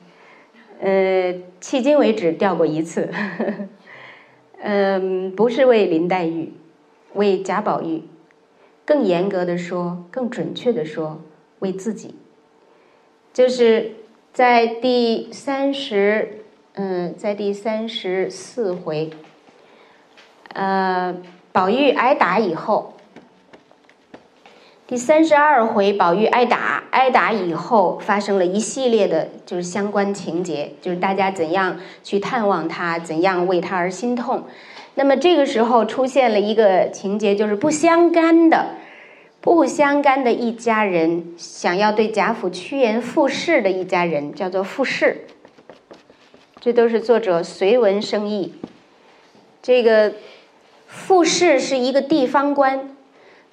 [0.83, 3.09] 呃，迄今为止掉过一次，
[4.61, 6.53] 嗯， 不是为林黛玉，
[7.15, 8.03] 为贾宝玉，
[8.85, 11.23] 更严格的说，更准确的说，
[11.61, 12.17] 为自己，
[13.33, 13.93] 就是
[14.33, 16.41] 在第三十，
[16.73, 19.11] 嗯，在第三十四回，
[20.53, 21.17] 呃，
[21.53, 22.92] 宝玉挨打以后。
[24.93, 34.43] 第三十二回，宝玉挨打，挨打以后发生了一系列的，就是相关情节，就是大家怎样去探望他，怎样为他而心痛。
[34.97, 38.75] 那么这个时候出现了一个情节，就是不相干的、
[39.41, 45.25] 不相干的一家人想要对贾府趋炎附势的一家人，叫做傅氏。
[46.61, 48.53] 这都是作者随文生义。
[49.63, 50.13] 这个
[50.87, 52.95] 傅氏是一个地方官。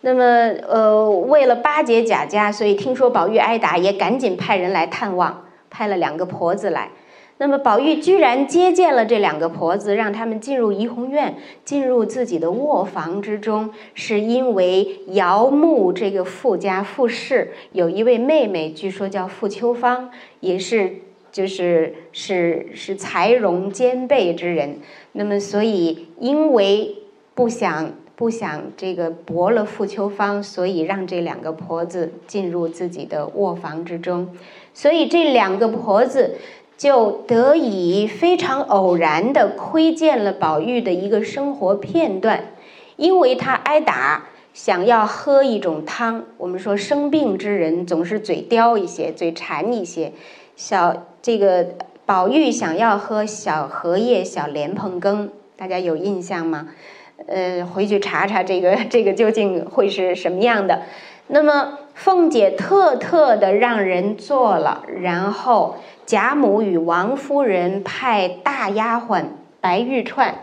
[0.01, 0.23] 那么，
[0.67, 6.89] 呃，为了巴结贾家，所以听说宝玉挨打，也赶紧派人来探望，派了两个婆子来。
[7.41, 20.09] 那么宝玉居然接见了这两个婆子，让他们进入怡红院，进入自己的卧房之中，是因为姚牧这个富家富士有一位妹妹，据说叫傅秋芳，
[20.41, 20.95] 也是
[21.31, 24.79] 就是是是才容兼备之人。
[25.13, 26.95] 那么所以因为
[27.33, 34.35] 不想不想这个驳了傅秋芳，所以让这两个婆子进入自己的卧房之中，
[34.73, 36.35] 所以这两个婆子。
[36.77, 42.53] 就得以非常偶然的窥见了宝玉的一个生活片段，
[42.95, 46.23] 因为他挨打，想要喝一种汤。
[46.37, 50.13] 我们说生病之人总是嘴刁一些，嘴馋一些。
[50.55, 51.67] 小这个
[52.05, 56.69] 宝玉想要喝小荷叶小莲蓬羹，大家有印象吗？
[57.27, 60.83] 呃，回去查查这个这个究竟会是什么样的。
[61.27, 65.75] 那么凤姐特特的让人做了，然后。
[66.05, 69.25] 贾母与王夫人派大丫鬟
[69.61, 70.39] 白玉串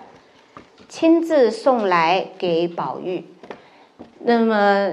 [0.89, 3.25] 亲自送来给宝玉。
[4.21, 4.93] 那么，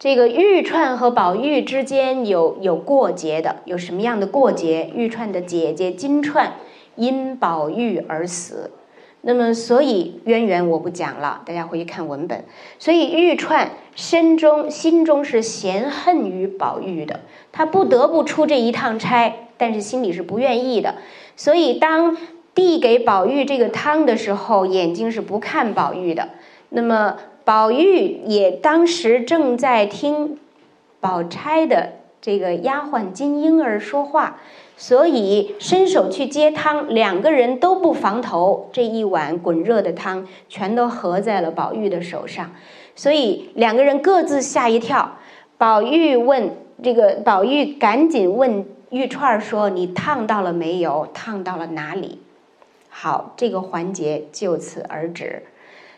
[0.00, 4.90] 这个玉串和宝玉之间有有过节的，有什么样的过节？
[4.92, 6.48] 玉串的姐姐金钏
[6.96, 8.72] 因宝玉而死。
[9.22, 12.44] 那么，所以渊源我不讲了，大家回去看文本。
[12.78, 17.20] 所以玉串身中心中是嫌恨于宝玉的，
[17.52, 19.34] 他不得不出这一趟差。
[19.58, 20.94] 但是心里是不愿意的，
[21.36, 22.16] 所以当
[22.54, 26.30] 递给宝玉这个汤的时候，眼睛是不看宝玉的。
[26.70, 30.38] 那么宝玉也当时正在听
[30.98, 34.38] 宝钗的这个丫鬟金莺儿说话，
[34.76, 42.50] 所以伸手去接汤，两个人都不防头，这一碗滚热的汤全都合在了宝玉的手上，
[42.94, 45.16] 所以两个人各自吓一跳。
[45.56, 48.66] 宝玉问这个，宝玉赶紧问。
[48.90, 51.06] 玉串儿说：“你烫到了没有？
[51.14, 52.18] 烫到了哪里？”
[52.90, 55.44] 好，这个环节就此而止。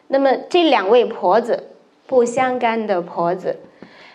[0.08, 1.68] 那么这两位婆子，
[2.06, 3.56] 不相干的婆子，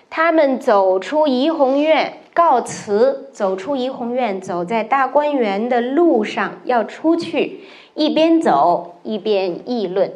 [0.10, 7.62] 他们走出怡红院告辞，走出怡红院，走在大观园的路上要出去，
[7.93, 10.14] 一边走一边议论，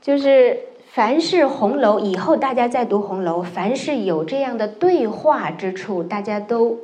[0.00, 0.60] 就是。
[0.92, 6.80] 凡是红楼以后，大家再读红楼，凡是有这样的对话之处，大家都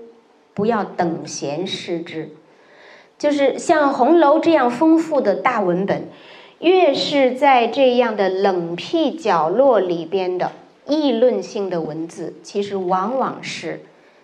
[0.54, 2.30] 不要等闲视之。
[3.18, 6.08] 就是像红楼这样丰富的大文本，
[6.60, 10.52] 越是在这样的冷僻角落里边的
[10.88, 13.82] 议论性的文字，其实往往是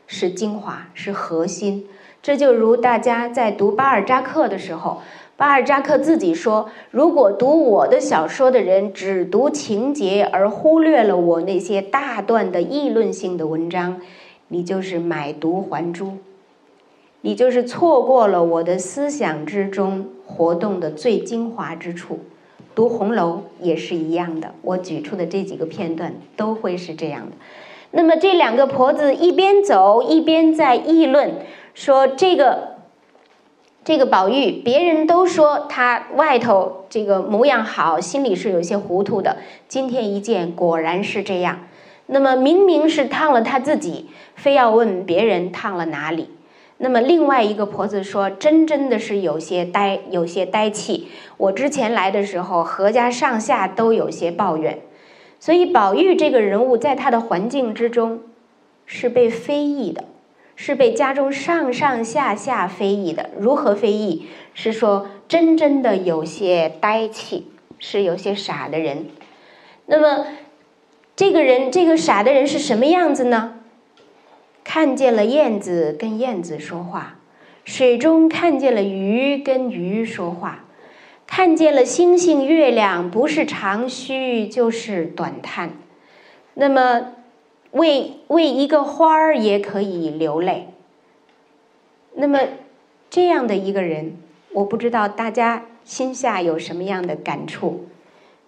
[0.08, 1.86] 是精华，是核心。
[2.20, 5.00] 这就如大家在读巴尔扎克的时候。
[5.36, 14.00] 巴尔扎克自己说：“如果读我的小说的人只读情节而忽略了我那些大段的议论性的文章，
[14.46, 16.18] 你就是买椟还珠，
[17.22, 22.20] 你就是错过了我的思想之中活动的最精华之处。
[22.74, 27.36] 读红楼也是一样的，我举出的这几个片段都会是这样的。
[27.90, 31.34] 那么这两个婆子一边走一边在议论，
[31.74, 32.74] 说这个。”
[33.84, 39.36] 这个宝玉，别人都说他外头这个模样好，心里是有些糊涂的。
[39.68, 41.60] 今天一见，果然是这样。
[42.06, 46.30] 那么明明是烫了他自己，非要问别人烫了哪里。
[46.78, 51.08] 那么另外一个婆子说，真真的是有些呆，有些呆气。
[51.36, 54.80] 我之前来的时候，何家上下都有些抱怨。
[55.38, 58.20] 所以宝玉这个人物，在他的环境之中，
[58.86, 60.04] 是被非议的。
[60.56, 64.28] 是被家中上上下下非议的，如何非议？
[64.54, 67.48] 是说真真的有些呆气，
[67.80, 69.06] 是有些傻的人。
[69.86, 70.26] 那么，
[71.16, 73.62] 这个人，这个傻的人是什么样子呢？
[74.74, 77.18] 看见了燕子跟燕子说话，
[77.64, 80.64] 水中看见了鱼跟鱼说话，
[81.28, 85.70] 看见了星星月亮，不是长吁就是短叹。
[86.54, 87.12] 那么。
[87.70, 90.68] 为为一个花儿也可以流泪。
[92.14, 92.40] 那么，
[93.10, 94.16] 这样的一个人，
[94.52, 97.86] 我不知道大家心下有什么样的感触。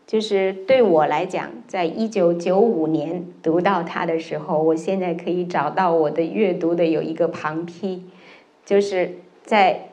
[0.06, 8.04] 就是对我来讲，在一九九五年读到他的时候，我现在可以找到我的阅读的有一个旁批，
[8.64, 9.88] 就是在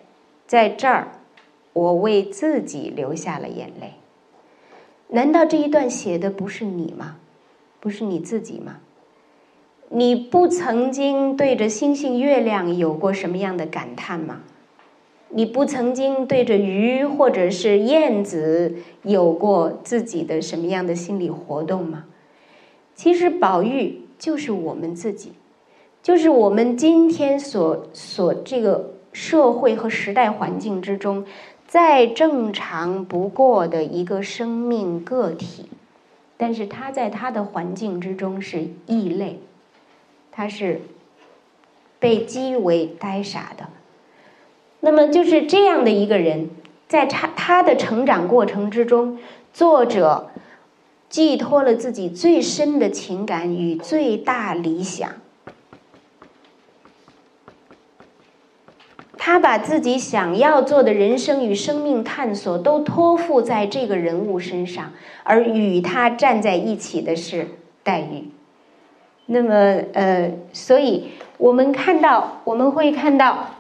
[0.46, 1.08] 在这儿，
[1.74, 3.94] 我为自己流下了眼泪。
[5.08, 7.18] 难道这一段写的不是你吗？
[7.80, 8.78] 不是你自己吗？
[9.90, 14.44] 你不曾经对着星星月亮有过什么样的感叹吗？
[15.36, 22.06] 你不曾经对着鱼或者是燕子有过自己的什么样的心理活动吗？
[22.94, 25.34] 其实宝玉就是我们自己，
[26.04, 31.26] 就是我们今天所所这个社会和时代环境之中
[31.68, 35.66] 再正常不过的一个生命个体，
[36.38, 39.40] 但是他在他的环境之中是异类，
[40.32, 40.82] 他是
[42.00, 43.68] 被讥为呆傻的。
[44.86, 46.50] 那么就是这样的一个人，
[46.90, 49.18] 在他他的成长过程之中，
[49.54, 50.30] 作者
[51.08, 55.10] 寄托了自己最深的情感与最大理想。
[59.18, 64.92] 他把自己想要做的人生与生命探索都托付在这个人物身上，
[65.24, 67.48] 而与他站在一起的是
[67.84, 68.30] 黛玉。
[69.28, 73.53] 那么，呃，所以我们看到，我们会看到，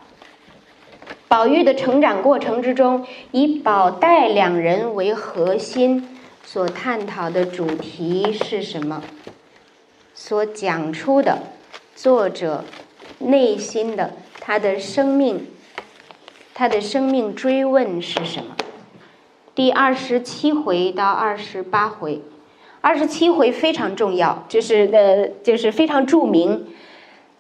[1.33, 6.07] 宝玉的成长过程之中，以宝黛两人为核心，
[6.45, 9.01] 所探讨的主题是什么？
[10.13, 11.39] 所讲出的
[11.95, 12.63] 作者
[13.17, 14.11] 内心的。
[14.39, 15.47] 他的生命，
[16.53, 18.55] 他的生命追问是什么？
[19.55, 22.21] 第二十七回到二十八回，
[22.81, 26.67] 二十七回非常重要，就是呃，就是非常著名。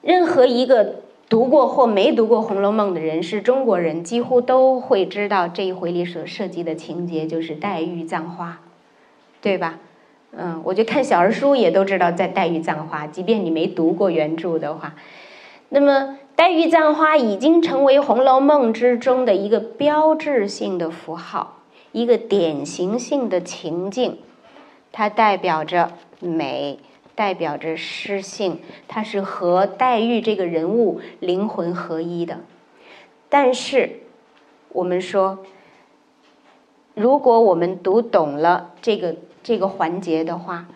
[0.01, 8.59] 任何一个读过或没读过《红楼梦》的人，是中国人，几乎都会知道这一回里所涉及的情节就是黛玉葬花，
[9.41, 9.79] 对吧？
[10.31, 14.95] 嗯，我就看小人书也都知道在黛玉葬花，即便你没读过原著的话，
[15.69, 16.17] 那么。
[16.35, 21.59] 黛玉葬花已经成为《红楼梦》之中的一个标志性的符号，
[21.91, 24.17] 一个典型性的情境。
[24.91, 26.79] 它代表着美，
[27.15, 32.39] 代表着诗性，它是和黛玉这个人物灵魂合一的。
[33.29, 34.01] 但是，
[34.69, 35.39] 我们说，
[36.93, 40.67] 如果我们读懂了这个这个环节的话，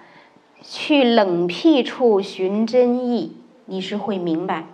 [0.62, 4.66] 去冷僻处寻真意，你是会明白。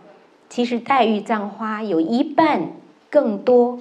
[0.49, 2.73] 其实黛玉葬花有一半
[3.09, 3.79] 更多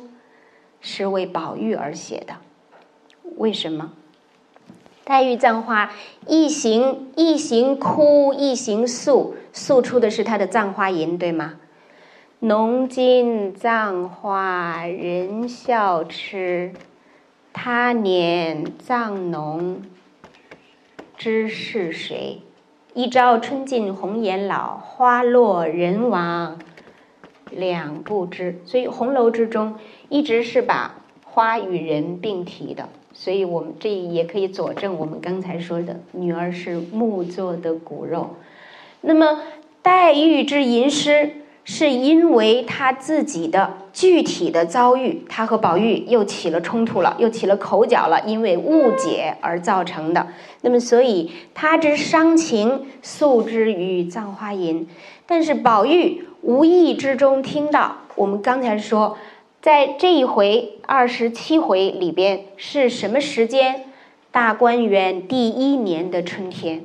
[0.81, 2.37] 是为宝玉而写的，
[3.37, 3.93] 为什么？
[5.05, 5.93] 黛玉葬花
[6.27, 11.55] 一行一行哭一行诉，诉出的是她的葬花吟，对吗？
[12.39, 16.73] 浓金葬花人笑痴，
[17.53, 19.83] 他年葬侬
[21.17, 22.41] 知是谁？
[22.95, 26.59] 一朝春尽红颜老，花落人亡
[27.51, 28.61] 两不知。
[28.65, 29.77] 所以红楼之中
[30.09, 31.02] 一直是把
[31.33, 38.37] 花与人并提的，所以我们这也可以佐证我们刚才说的女儿是木做的骨肉。
[39.01, 39.41] 那么
[39.81, 41.31] 黛玉之吟诗。
[41.65, 50.27] 是因为她自己的具体的遭遇，她和宝玉又起了冲突了，又起了口角了，因为误解而造成的。
[50.63, 54.81] 那么，所以她之伤情诉之于《葬花吟》，
[55.25, 59.17] 但是宝玉无意之中听到，我们刚才说，
[59.63, 63.85] 在这一回二十七回里边是什么时间？
[64.33, 66.85] 大观园第一年的春天，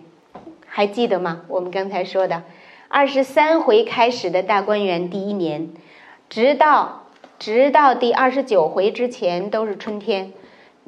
[0.68, 1.42] 还记得吗？
[1.48, 2.44] 我们刚才说的。
[2.88, 5.70] 二十三回开始的大观园第一年，
[6.30, 7.08] 直到
[7.40, 10.32] 直到第二十九回之前都是春天，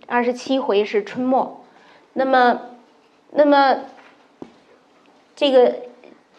[0.05, 1.65] 二十七回是春末。
[2.13, 2.61] 那么，
[3.31, 3.79] 那么
[5.35, 5.75] 这个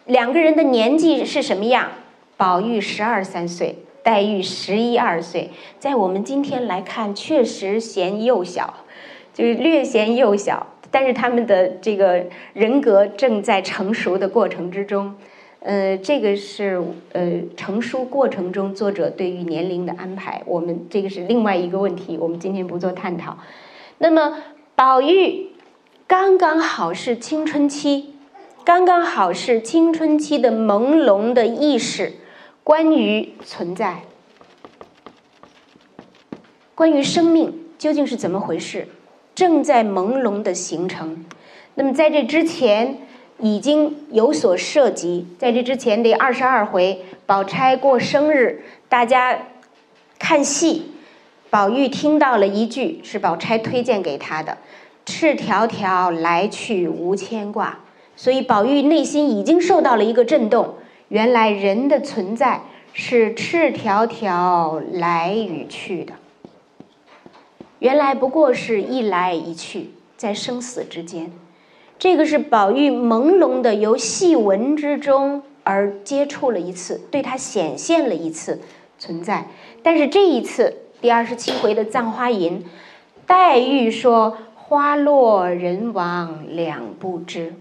[0.05, 1.89] 两个人的年纪是什么样？
[2.37, 5.49] 宝玉十二三岁，黛玉十一二岁。
[5.79, 8.73] 在我们今天来看，确实嫌幼小，
[9.33, 10.67] 就是略嫌幼小。
[10.89, 15.15] 但是他们的这个人格正在成熟的过程之中。
[15.63, 16.81] 呃，这个是
[17.13, 23.37] 呃成熟过程中作者对于年龄的安排，我们这个是另外一个问题，我们今天不做探讨。
[23.99, 24.39] 那么
[24.75, 25.51] 宝玉
[26.07, 28.15] 刚刚好是青春期，
[28.65, 32.13] 刚刚好是青春期的朦胧的意识，
[32.63, 34.03] 关于存在，
[36.75, 38.87] 关于生命究竟是怎么回事，
[39.35, 41.25] 正在朦胧的形成。
[41.75, 42.97] 那么在这之前。
[43.43, 49.47] 已经有所涉及，在这之前的二十二回，宝钗过生日，大家
[50.19, 50.91] 看戏，
[51.49, 54.59] 宝玉听到了一句是宝钗推荐给他的
[55.07, 57.79] ：“赤条条来去无牵挂。”
[58.15, 60.75] 所以宝玉内心已经受到了一个震动。
[61.11, 62.61] 原来人的存在
[62.93, 66.13] 是赤条条来与去的，
[67.79, 71.29] 原来不过是一来一去，在生死之间。
[71.99, 78.61] 这个是宝玉朦胧的由细文之中而接触了一次，对他显现了一次
[78.97, 79.47] 存在。
[79.83, 82.59] 但是这一次第二十七回的《葬花吟》，
[83.27, 87.55] 黛玉说“花落人亡两不知”。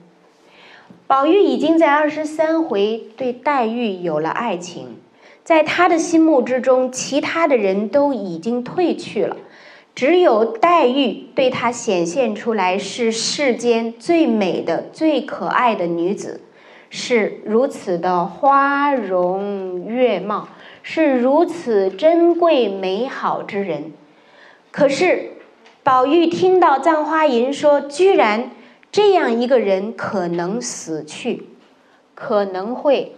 [1.11, 4.97] 宝玉已经在二十三回对黛玉有了爱情，
[5.43, 9.37] 在他的心目之中，其他的人都已经退去了，
[9.93, 16.43] 只有黛玉对他显现出来是世间最美的、最可爱的女子，
[16.91, 20.47] 是如此的花容月貌，
[20.85, 23.93] 是如此珍贵美好之人。
[24.71, 25.31] 可是，
[25.83, 28.53] 宝玉听到葬花吟说，居然
[28.93, 31.45] 这样一个人可能死去，
[32.15, 33.15] 可能会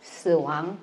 [0.00, 0.76] 死亡。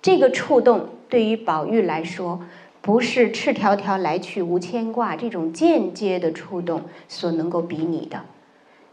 [0.00, 2.40] 这个触动对于宝玉来说，
[2.80, 8.22] 不是“赤条条来去无牵挂”这种间接的触动所能够比拟的。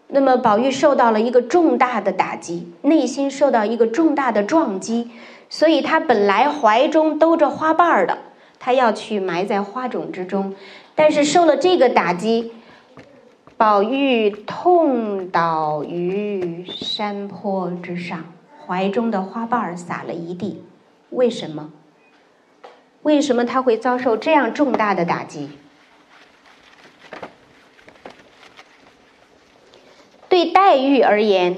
[0.08, 5.12] 那么，宝玉受到了一个重大的打击，内心受到一个重大的撞击，
[5.50, 8.18] 所以他本来怀中兜着花瓣儿的，
[8.60, 10.54] 他要去埋在花种之中，
[10.94, 12.52] 但是受了这个打击，
[13.58, 18.26] 宝玉痛倒于山坡之上，
[18.68, 20.62] 怀中的花瓣儿洒了一地。
[21.10, 21.72] 为什么？
[23.04, 25.52] 为什么他会遭受这样重大的打击？
[30.28, 31.56] 对黛玉而言，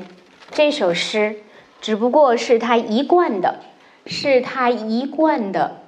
[0.52, 1.38] 这首诗
[1.82, 3.62] 只不过是他一贯的，
[4.06, 5.82] 是他一贯的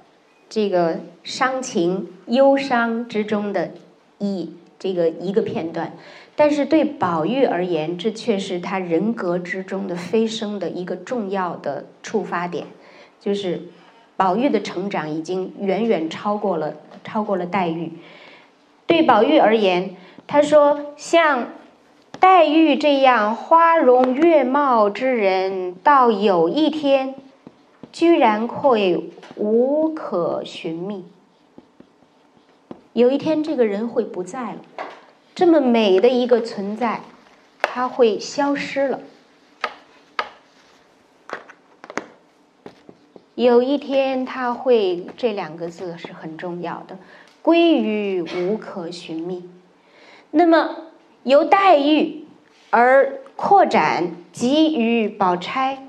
[0.48, 3.70] 这个伤情、忧伤之中的
[4.18, 5.92] 一这个一个片段。
[6.34, 12.66] 但是对宝玉而言，这却是他人格之中的飞升的一个重要的触发点。
[13.20, 13.60] 就是
[14.16, 16.74] 宝玉的成长已经远远超过了
[17.04, 17.92] 超过了黛玉。
[18.86, 21.48] 对宝玉而言，他说：“像
[22.18, 27.14] 黛玉这样花容月貌之人，到有一天，
[27.92, 31.04] 居然会无可寻觅。
[33.00, 34.58] 有一天，这个人会不在了，
[35.34, 37.00] 这么美的一个存在，
[37.62, 39.00] 他会消失了。”
[43.36, 46.98] 有一天，他会这两个字是很重要的，
[47.40, 49.48] 归于无可寻觅。
[50.30, 50.76] 那么
[51.22, 52.26] 由黛玉
[52.68, 55.88] 而扩展，急于宝钗，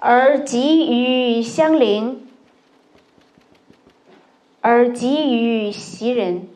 [0.00, 2.27] 而急于香菱，
[4.68, 6.46] 而给予袭人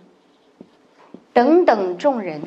[1.32, 2.42] 等等众人，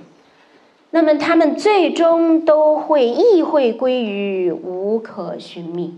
[0.92, 5.98] 那么他们最终都会意会归于无可寻觅。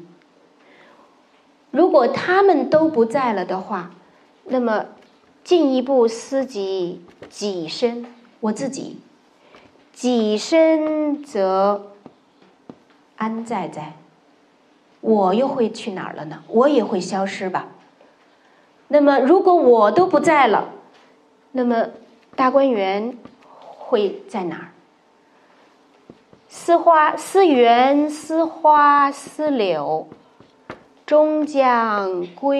[1.69, 3.91] 如果他们都不在了的话，
[4.45, 4.85] 那么
[5.43, 8.05] 进一步思及己身，
[8.39, 9.01] 我自己，
[9.91, 11.91] 己身则
[13.17, 13.97] 安在在？
[15.01, 16.41] 我又会去哪儿了呢？
[16.47, 17.67] 我也会消失吧。
[18.87, 20.69] 那么如果我都不在了，
[21.51, 21.87] 那么
[22.35, 23.17] 大观园
[23.77, 24.67] 会在哪儿？
[26.47, 30.07] 思花、思园、思花、思柳。
[31.05, 32.59] 终将归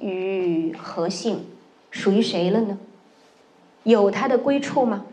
[0.00, 1.46] 于何姓？
[1.92, 2.76] 属于谁了呢？
[3.84, 5.04] 有他的归处吗？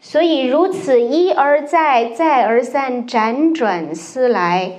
[0.00, 4.78] 所以如此一而再，再而三，辗转思来，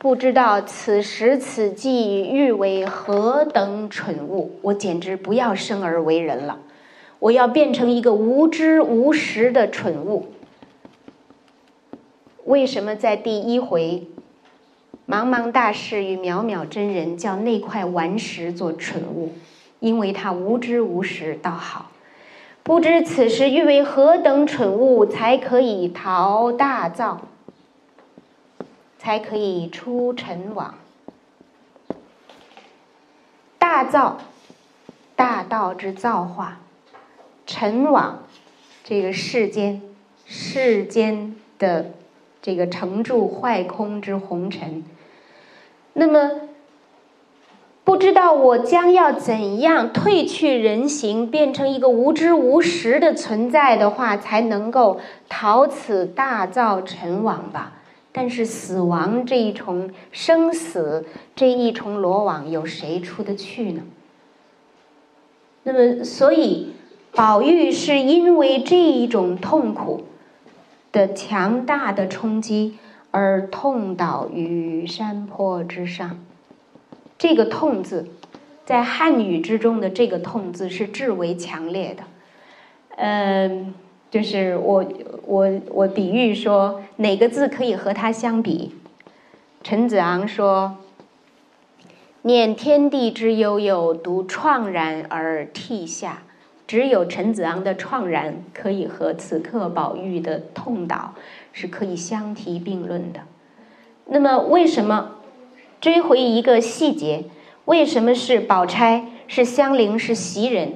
[0.00, 4.52] 不知道此时此际欲为何等蠢物。
[4.62, 6.60] 我简直不要生而为人了，
[7.18, 10.26] 我要变成一个无知无识的蠢物。
[12.44, 14.06] 为什么在第一回？
[15.08, 19.32] 茫茫大事与渺渺真人，叫那块顽石做蠢物，
[19.80, 21.90] 因为他无知无识，倒好，
[22.62, 27.22] 不知此时欲为何等蠢物，才可以逃大造，
[29.08, 30.74] 才可以出尘网。
[33.58, 34.18] 大造，
[35.16, 36.58] 大道之造化；
[37.46, 38.24] 尘网，
[38.84, 39.80] 这个世间
[40.26, 41.92] 世间的
[42.42, 44.84] 这个成住坏空之红尘。
[45.94, 46.42] 那么，
[47.84, 55.00] 不知道我将要怎样褪去人形，变成一个无知无识的存在的话，才能够
[55.30, 57.72] 逃此大造尘网吧？
[58.12, 61.06] 但是死亡这一重生死
[61.36, 63.82] 这一重罗网，有谁出得去呢？
[65.62, 66.72] 那么，所以
[67.12, 70.04] 宝玉是因为这一种痛苦
[70.92, 72.78] 的强大的冲击。
[73.10, 76.22] 而痛倒于山坡之上，
[77.16, 78.06] 这个“痛”字，
[78.66, 82.02] 在汉语之中的这个“痛”字是至为强烈的。
[82.96, 83.72] 嗯，
[84.10, 84.84] 就是我
[85.26, 88.74] 我我比喻说，哪个字可以和它相比？
[89.62, 90.76] 陈子昂说
[92.22, 96.22] ：“念天地之悠悠，独怆然而涕下。”
[96.66, 101.14] 只有陈子昂的怆然，可以和此刻宝玉的痛倒。
[101.50, 103.22] 是可以相提并论的。
[104.04, 105.16] 那么，为什么
[105.80, 107.24] 追回一个细节：
[107.64, 110.74] 为什么是宝钗、是香菱、是袭人？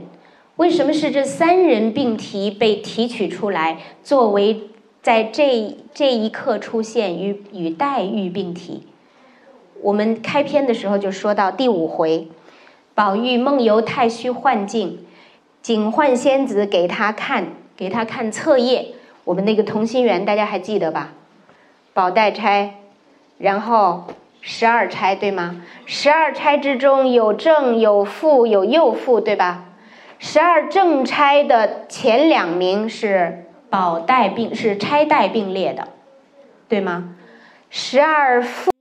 [0.62, 4.60] 为什么是这三人并提被提取出来，作为
[5.02, 8.84] 在这这一刻出现与与黛玉并提？
[9.80, 12.28] 我们开篇的时候就说到第五回，
[12.94, 15.04] 宝玉梦游太虚幻境，
[15.60, 18.94] 警幻仙子给他看，给他看册页。
[19.24, 21.14] 我们那个同心圆大家还记得吧？
[21.92, 22.74] 宝黛钗，
[23.38, 24.04] 然后
[24.40, 25.60] 十二钗对吗？
[25.86, 29.64] 十二钗之中有正有副有右负对吧？
[30.25, 35.89] 十二正钗的前两名是宝带并是钗带并列的，
[36.68, 37.16] 对吗？
[37.70, 38.72] 十二副